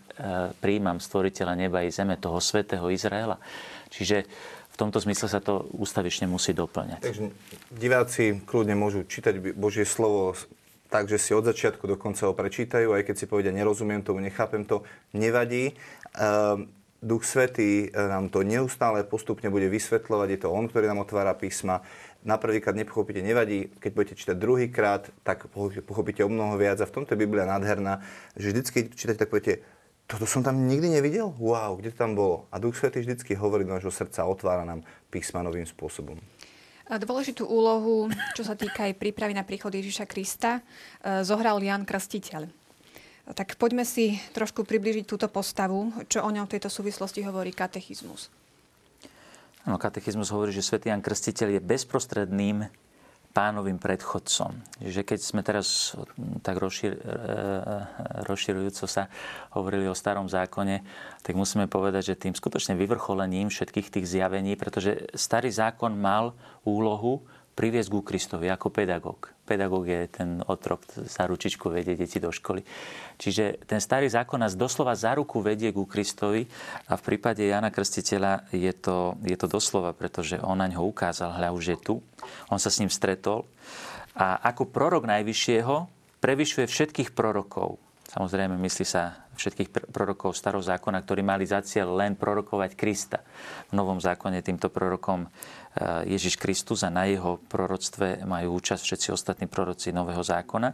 [0.62, 3.42] príjmam stvoriteľa neba i zeme, toho svetého Izraela.
[3.90, 4.30] Čiže
[4.72, 7.02] v tomto zmysle sa to ústavične musí doplňať.
[7.02, 7.34] Takže
[7.74, 10.38] diváci kľudne môžu čítať Božie slovo
[10.90, 14.64] takže si od začiatku do konca ho prečítajú, aj keď si povedia, nerozumiem tomu, nechápem
[14.64, 14.84] to,
[15.14, 15.76] nevadí.
[16.16, 21.06] Ehm, Duch Svetý e, nám to neustále postupne bude vysvetľovať, je to On, ktorý nám
[21.06, 21.86] otvára písma.
[22.26, 25.46] Na prvýkrát nepochopíte, nevadí, keď budete čítať druhýkrát, tak
[25.86, 26.82] pochopíte o mnoho viac.
[26.82, 28.02] A v tomto je Biblia nádherná,
[28.34, 29.62] že vždycky čítate, tak poviete,
[30.10, 31.36] toto som tam nikdy nevidel?
[31.38, 32.50] Wow, kde to tam bolo?
[32.50, 34.82] A Duch Svetý vždycky hovorí do nášho srdca, otvára nám
[35.14, 36.18] písma novým spôsobom.
[36.88, 40.64] Dôležitú úlohu, čo sa týka aj prípravy na príchod Ježiša Krista,
[41.04, 42.48] e, zohral Jan Krstiteľ.
[43.28, 48.32] Tak poďme si trošku približiť túto postavu, čo o ňom v tejto súvislosti hovorí katechizmus.
[49.68, 52.72] No, katechizmus hovorí, že svätý Jan Krstiteľ je bezprostredným
[53.38, 54.58] pánovým predchodcom.
[54.82, 55.94] Že keď sme teraz
[56.42, 57.14] tak rozšir, e, e,
[58.26, 59.14] rozširujúco sa
[59.54, 60.82] hovorili o starom zákone,
[61.22, 66.34] tak musíme povedať, že tým skutočne vyvrcholením všetkých tých zjavení, pretože starý zákon mal
[66.66, 69.34] úlohu priviesť ku Kristovi ako pedagóg.
[69.42, 72.62] Pedagóg je ten otrok, za ručičku vedie deti do školy.
[73.18, 76.46] Čiže ten starý zákon nás doslova za ruku vedie ku Kristovi
[76.86, 81.34] a v prípade Jana Krstiteľa je to, je to doslova, pretože on na ňo ukázal,
[81.34, 81.96] hľa už je tu,
[82.54, 83.50] on sa s ním stretol
[84.14, 85.90] a ako prorok najvyššieho
[86.22, 87.82] prevyšuje všetkých prorokov.
[88.08, 93.20] Samozrejme, myslí sa všetkých prorokov starého zákona, ktorí mali za cieľ len prorokovať Krista.
[93.70, 95.30] V Novom zákone týmto prorokom
[96.10, 100.74] Ježiš Kristus a na jeho proroctve majú účasť všetci ostatní proroci Nového zákona.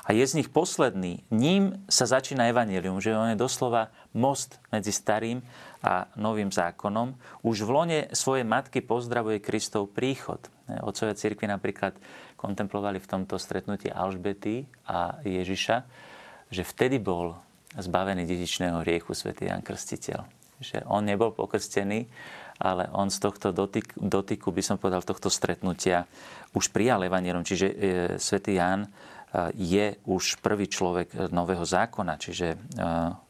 [0.00, 1.22] A je z nich posledný.
[1.30, 5.38] Ním sa začína evanelium, že on je doslova most medzi starým
[5.86, 7.14] a novým zákonom.
[7.46, 10.40] Už v lone svojej matky pozdravuje Kristov príchod.
[10.66, 11.94] Eh, otcovia cirkvi napríklad
[12.34, 15.86] kontemplovali v tomto stretnutí Alžbety a Ježiša,
[16.50, 17.38] že vtedy bol
[17.78, 20.39] zbavený dedičného hriechu svätý Jan Krstiteľ.
[20.60, 22.06] Že on nebol pokrstený,
[22.60, 26.04] ale on z tohto dotyk, dotyku, by som povedal, tohto stretnutia
[26.52, 27.42] už prijal evanierom.
[27.42, 27.74] Čiže e,
[28.20, 28.88] svätý Ján e,
[29.56, 32.58] je už prvý človek nového zákona, čiže e,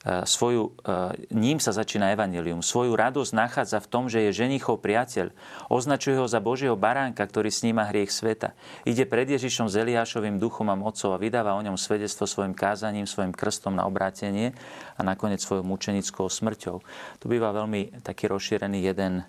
[0.00, 2.64] svoju, e, ním sa začína evanelium.
[2.64, 5.28] Svoju radosť nachádza v tom, že je ženichov priateľ.
[5.68, 8.56] Označuje ho za Božieho baránka, ktorý sníma hriech sveta.
[8.88, 13.04] Ide pred Ježišom s Eliášovým duchom a mocou a vydáva o ňom svedectvo svojim kázaním,
[13.04, 14.56] svojim krstom na obrátenie
[14.96, 16.80] a nakoniec svojou mučenickou smrťou.
[17.20, 19.28] Tu býva veľmi taký rozšírený jeden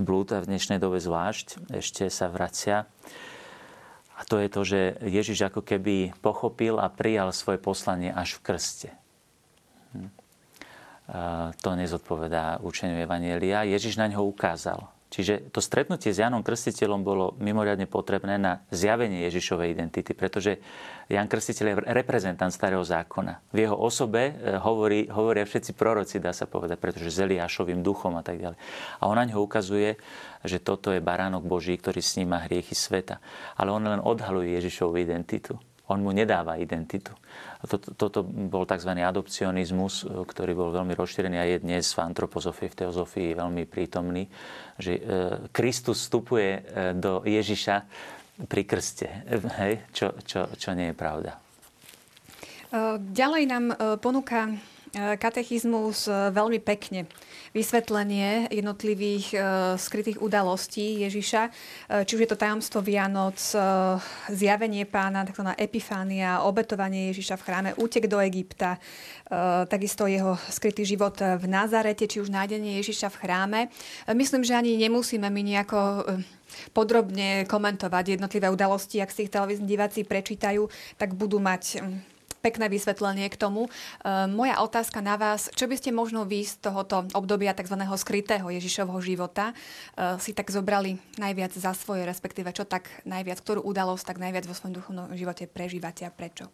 [0.00, 2.88] blúd a v dnešnej dobe zvlášť ešte sa vracia.
[4.16, 8.44] A to je to, že Ježiš ako keby pochopil a prijal svoje poslanie až v
[8.48, 8.90] krste
[11.62, 13.62] to nezodpovedá učeniu Evanielia.
[13.62, 14.90] Ježiš na ňo ukázal.
[15.06, 20.58] Čiže to stretnutie s Janom Krstiteľom bolo mimoriadne potrebné na zjavenie Ježišovej identity, pretože
[21.06, 23.38] Jan Krstiteľ je reprezentant starého zákona.
[23.54, 28.18] V jeho osobe e, hovorí, hovoria všetci proroci, dá sa povedať, pretože s Eliášovým duchom
[28.18, 28.58] a tak ďalej.
[28.98, 29.94] A on na ňo ukazuje,
[30.42, 33.22] že toto je baránok Boží, ktorý sníma hriechy sveta.
[33.54, 35.54] Ale on len odhaluje Ježišovu identitu.
[35.86, 37.14] On mu nedáva identitu.
[37.66, 38.94] Toto, toto bol tzv.
[38.94, 44.30] adopcionizmus, ktorý bol veľmi rozšírený a je dnes v antropozofii, v teozofii veľmi prítomný,
[44.78, 45.00] že e,
[45.50, 46.60] Kristus vstupuje e,
[46.94, 47.76] do Ježiša
[48.46, 49.08] pri krste,
[49.58, 49.82] hej?
[49.90, 51.34] Čo, čo, čo nie je pravda.
[51.34, 51.40] E,
[53.02, 53.64] ďalej nám
[53.98, 54.54] ponúka
[55.20, 57.04] katechizmus veľmi pekne
[57.52, 59.40] vysvetlenie jednotlivých uh,
[59.80, 63.96] skrytých udalostí Ježiša, uh, či už je to tajomstvo Vianoc, uh,
[64.28, 68.76] zjavenie pána, takzvaná epifánia, obetovanie Ježiša v chráme, útek do Egypta,
[69.66, 73.60] takisto jeho skrytý život v Nazarete, či už nájdenie Ježiša v chráme.
[74.14, 76.06] Myslím, že ani nemusíme my nejako
[76.70, 81.82] podrobne komentovať jednotlivé udalosti, ak si ich televízni diváci prečítajú, tak budú mať
[82.46, 83.66] pekné vysvetlenie k tomu.
[83.66, 83.70] E,
[84.30, 87.74] moja otázka na vás, čo by ste možno vy z tohoto obdobia tzv.
[87.98, 89.54] skrytého Ježišovho života e,
[90.22, 94.54] si tak zobrali najviac za svoje, respektíve čo tak najviac, ktorú udalosť tak najviac vo
[94.54, 96.46] svojom duchovnom živote prežívate a prečo?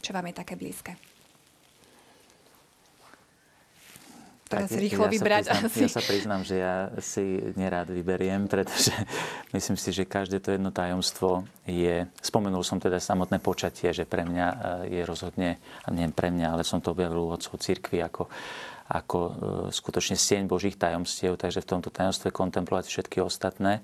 [0.00, 1.15] Čo vám je také blízke?
[4.46, 5.44] Tak si rýchlo ja vybrať.
[5.46, 5.82] Sa priznám, asi.
[5.82, 7.24] Ja sa priznám, že ja si
[7.58, 8.94] nerád vyberiem, pretože
[9.56, 12.06] myslím si, že každé to jedno tajomstvo je...
[12.22, 14.56] Spomenul som teda samotné počatie, že pre mňa e,
[14.98, 18.30] je rozhodne, a nie pre mňa, ale som to objavil u otcov cirkvi ako
[18.86, 19.30] ako e,
[19.74, 23.82] skutočne sieň Božích tajomstiev, takže v tomto tajomstve kontemplovať všetky ostatné.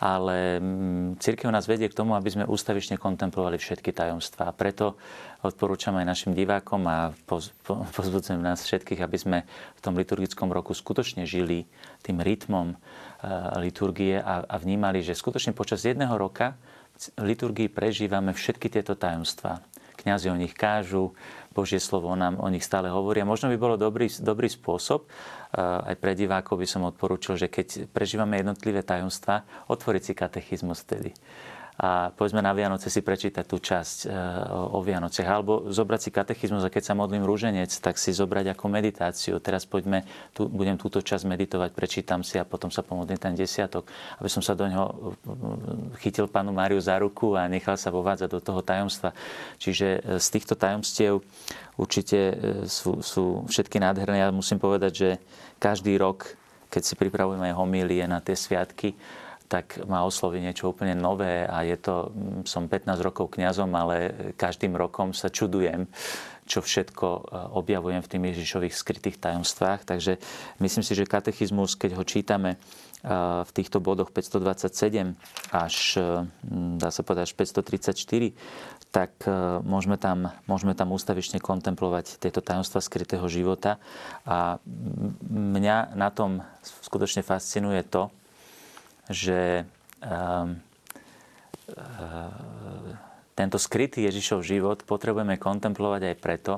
[0.00, 4.48] Ale mm, církev nás vedie k tomu, aby sme ústavične kontemplovali všetky tajomstvá.
[4.56, 4.96] Preto
[5.44, 7.12] odporúčam aj našim divákom a
[7.92, 9.38] pozbudzujem nás všetkých, aby sme
[9.76, 11.68] v tom liturgickom roku skutočne žili
[12.00, 12.76] tým rytmom e,
[13.60, 16.56] liturgie a, a vnímali, že skutočne počas jedného roka
[17.16, 19.60] v liturgii prežívame všetky tieto tajomstvá.
[20.00, 21.12] Kňazi o nich kážu,
[21.50, 23.22] Božie slovo nám o nich stále hovorí.
[23.22, 27.50] A možno by bolo dobrý, dobrý spôsob, eh, aj pre divákov by som odporúčil, že
[27.50, 31.10] keď prežívame jednotlivé tajomstvá, otvoriť si katechizmus vtedy
[31.80, 34.12] a povedzme na Vianoce si prečítať tú časť e,
[34.52, 35.24] o, Vianociach.
[35.24, 39.40] Alebo zobrať si katechizmus a keď sa modlím rúženec, tak si zobrať ako meditáciu.
[39.40, 40.04] Teraz poďme,
[40.36, 43.88] tu, budem túto časť meditovať, prečítam si a potom sa pomodlím ten desiatok,
[44.20, 44.94] aby som sa do ňoho e,
[46.04, 49.16] chytil pánu Máriu za ruku a nechal sa vovádzať do toho tajomstva.
[49.56, 51.24] Čiže e, z týchto tajomstiev
[51.80, 52.36] určite
[52.68, 54.20] sú, sú všetky nádherné.
[54.20, 55.10] Ja musím povedať, že
[55.56, 56.36] každý rok,
[56.68, 58.92] keď si pripravujeme homílie na tie sviatky,
[59.50, 63.96] tak ma osloví niečo úplne nové a je to, mm, som 15 rokov kňazom, ale
[64.38, 65.90] každým rokom sa čudujem,
[66.46, 67.06] čo všetko
[67.58, 69.86] objavujem v tých Ježišových skrytých tajomstvách.
[69.86, 70.22] Takže
[70.62, 72.62] myslím si, že katechizmus, keď ho čítame
[73.46, 75.16] v týchto bodoch 527
[75.56, 75.96] až,
[76.76, 77.34] dá sa povedať, až
[77.64, 78.36] 534,
[78.92, 79.24] tak
[79.64, 83.80] môžeme tam, môžeme tam ústavične kontemplovať tieto tajomstva skrytého života.
[84.28, 84.60] A
[85.32, 88.12] mňa na tom skutočne fascinuje to,
[89.10, 89.66] že
[89.98, 90.54] um,
[93.34, 96.54] tento skrytý Ježišov život potrebujeme kontemplovať aj preto,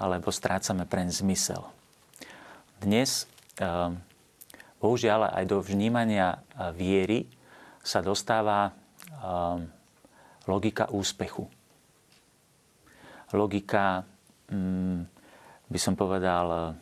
[0.00, 1.64] lebo strácame preň zmysel.
[2.76, 3.24] Dnes,
[3.56, 3.96] ehm,
[4.76, 6.36] bohužiaľ, aj do vnímania
[6.76, 7.24] viery
[7.80, 8.76] sa dostáva
[10.46, 11.48] logika úspechu.
[13.34, 14.06] Logika,
[14.52, 15.00] mm,
[15.66, 16.76] by som povedal,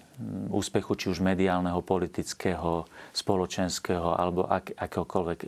[0.51, 5.39] úspechu či už mediálneho, politického, spoločenského alebo ak, akéhokoľvek.
[5.43, 5.47] E,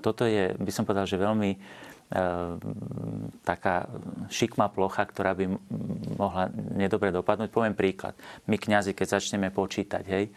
[0.00, 1.50] toto je, by som povedal, že veľmi
[2.06, 2.62] Ehm,
[3.42, 3.90] taká
[4.30, 5.58] šikma plocha, ktorá by
[6.14, 7.50] mohla nedobre dopadnúť.
[7.50, 8.14] Poviem príklad.
[8.46, 10.30] My kňazi, keď začneme počítať, hej,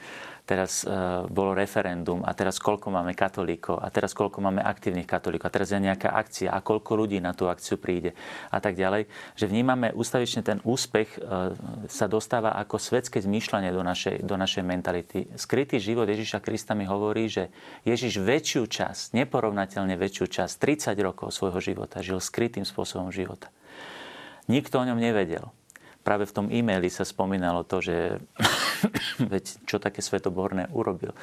[0.50, 5.46] teraz uh, bolo referendum a teraz koľko máme katolíkov a teraz koľko máme aktívnych katolíkov
[5.46, 8.18] a teraz je nejaká akcia a koľko ľudí na tú akciu príde
[8.50, 9.06] a tak ďalej,
[9.38, 11.54] že vnímame ústavične ten úspech uh,
[11.86, 15.30] sa dostáva ako svetské zmýšľanie do našej, do našej mentality.
[15.38, 17.54] Skrytý život Ježiša Krista mi hovorí, že
[17.86, 23.54] Ježiš väčšiu časť, neporovnateľne väčšiu časť, 30 rokov svojho života žil skrytým spôsobom života.
[24.50, 25.54] Nikto o ňom nevedel
[26.02, 28.18] práve v tom e-maili sa spomínalo to, že
[29.32, 31.14] veď čo také svetoborné urobil.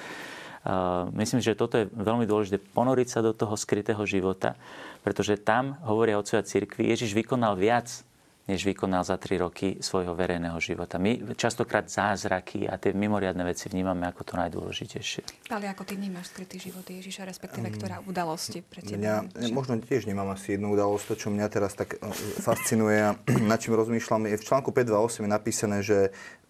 [1.14, 4.59] Myslím, že toto je veľmi dôležité, ponoriť sa do toho skrytého života,
[5.07, 8.06] pretože tam, hovoria otcovia cirkvi, Ježiš vykonal viac
[8.47, 11.03] než vykonal za tri roky svojho verejného života.
[11.03, 15.51] My častokrát zázraky a tie mimoriadne veci vnímame ako to najdôležitejšie.
[15.51, 19.27] Ale ako ty vnímaš skrytý život Ježiša, respektíve ktorá udalosti pre teba?
[19.27, 22.07] Mňa, možno tiež nemám asi jednu udalosť, to, čo mňa teraz tak e,
[22.39, 23.11] fascinuje a
[23.51, 25.99] nad čím rozmýšľam, je v článku 528 je napísané, že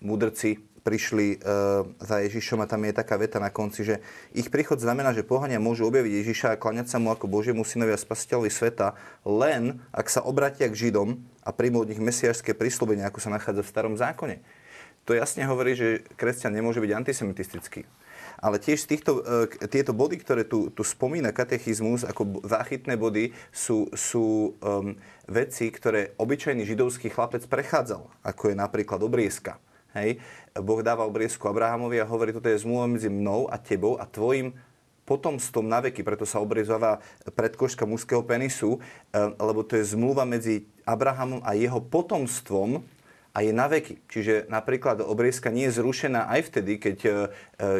[0.04, 3.98] mudrci prišli uh, za Ježišom a tam je taká veta na konci, že
[4.30, 7.90] ich príchod znamená, že pohania môžu objaviť Ježiša a klaňať sa mu ako Božiemu synovi
[7.90, 8.94] a spasiteľovi sveta,
[9.26, 13.66] len ak sa obratia k Židom a príjmu od nich mesiašské prísľubenie, ako sa nachádza
[13.66, 14.38] v starom zákone.
[15.10, 17.82] To jasne hovorí, že kresťan nemôže byť antisemitistický.
[18.36, 23.88] Ale tiež týchto, uh, tieto body, ktoré tu, tu spomína katechizmus ako záchytné body, sú,
[23.96, 29.56] sú um, veci, ktoré obyčajný židovský chlapec prechádzal, ako je napríklad obriezka.
[29.96, 30.20] Hej.
[30.60, 34.56] Boh dáva obriezku Abrahamovi a hovorí, toto je zmluva medzi mnou a tebou a tvojim
[35.06, 38.82] potomstvom na veky, preto sa obrezová predkoška mužského penisu,
[39.14, 42.82] eh, lebo to je zmluva medzi Abrahamom a jeho potomstvom,
[43.36, 44.00] a je na veky.
[44.08, 47.14] Čiže napríklad obriezka nie je zrušená aj vtedy, keď e, e,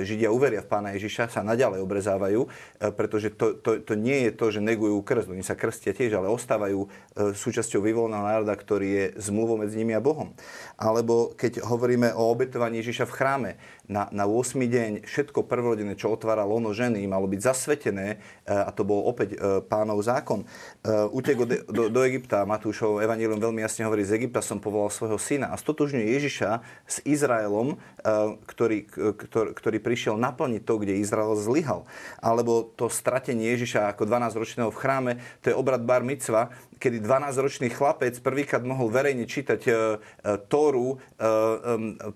[0.05, 2.49] Židia uveria v Pána Ježiša, sa naďalej obrezávajú, e,
[2.93, 5.33] pretože to, to, to nie je to, že negujú krst.
[5.33, 10.05] Oni sa krstia tiež, ale ostávajú súčasťou vyvoleného národa, ktorý je zmluvou medzi nimi a
[10.05, 10.37] Bohom.
[10.77, 13.51] Alebo keď hovoríme o obetovaní Ježiša v chráme,
[13.87, 14.59] na, na 8.
[14.59, 19.39] deň všetko prvorodené, čo otvára lono ženy, malo byť zasvetené a to bol opäť
[19.71, 20.43] pánov zákon.
[20.87, 25.19] Utek do, do, do Egypta, Matúšov Evangelium veľmi jasne hovorí, z Egypta som povolal svojho
[25.19, 26.51] syna a stotožňuje Ježiša
[26.87, 31.87] s Izraelom, eh, ktorý, ktorý, ktorý prišiel naplniť to, kde Izrael zlyhal.
[32.19, 35.13] Alebo to stratenie Ježiša ako 12-ročného v chráme,
[35.43, 39.75] to je obrad bar mitzva, kedy 12-ročný chlapec prvýkrát mohol verejne čítať e, e,
[40.47, 40.97] Tóru e,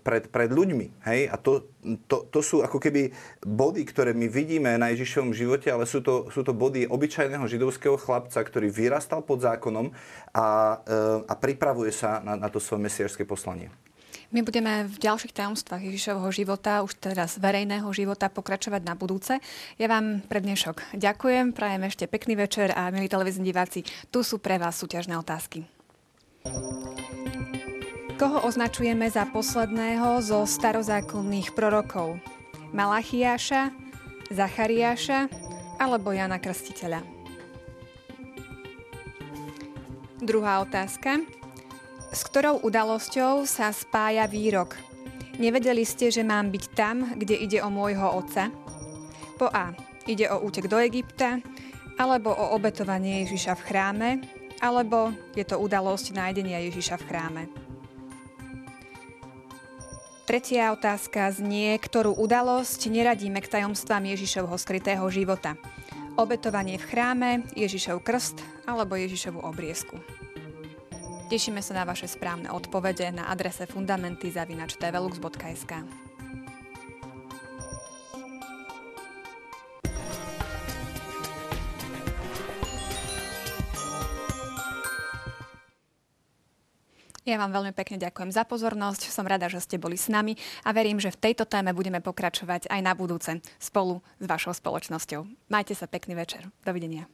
[0.04, 0.86] pred, pred ľuďmi.
[1.08, 1.20] Hej?
[1.32, 1.72] A to,
[2.06, 6.28] to, to sú ako keby body, ktoré my vidíme na Ježišovom živote, ale sú to,
[6.28, 9.92] sú to body obyčajného židovského chlapca, ktorý vyrastal pod zákonom
[10.36, 10.78] a,
[11.24, 13.72] a pripravuje sa na, na to svoje mesiarské poslanie.
[14.30, 19.42] My budeme v ďalších tajomstvách Ježišovho života, už teraz verejného života, pokračovať na budúce.
[19.74, 23.82] Ja vám pre dnešok ďakujem, prajem ešte pekný večer a milí televízni diváci,
[24.14, 25.66] tu sú pre vás súťažné otázky.
[28.22, 32.22] Koho označujeme za posledného zo starozákonných prorokov?
[32.70, 33.74] Malachiáša,
[34.30, 35.26] Zachariáša
[35.82, 37.02] alebo Jana Krstiteľa?
[40.22, 41.39] Druhá otázka.
[42.10, 44.74] S ktorou udalosťou sa spája výrok?
[45.38, 48.50] Nevedeli ste, že mám byť tam, kde ide o môjho otca?
[49.38, 49.70] Po A.
[50.10, 51.38] Ide o útek do Egypta,
[52.02, 54.08] alebo o obetovanie Ježiša v chráme,
[54.58, 57.42] alebo je to udalosť nájdenia Ježiša v chráme.
[60.26, 65.54] Tretia otázka znie, ktorú udalosť neradíme k tajomstvám Ježišovho skrytého života.
[66.18, 70.19] Obetovanie v chráme, Ježišov krst alebo Ježišovu obriezku.
[71.30, 75.72] Tešíme sa na vaše správne odpovede na adrese fundamenty.tvlux.sk.
[87.22, 90.34] Ja vám veľmi pekne ďakujem za pozornosť, som rada, že ste boli s nami
[90.66, 95.22] a verím, že v tejto téme budeme pokračovať aj na budúce spolu s vašou spoločnosťou.
[95.46, 96.50] Majte sa pekný večer.
[96.66, 97.06] Dovidenia.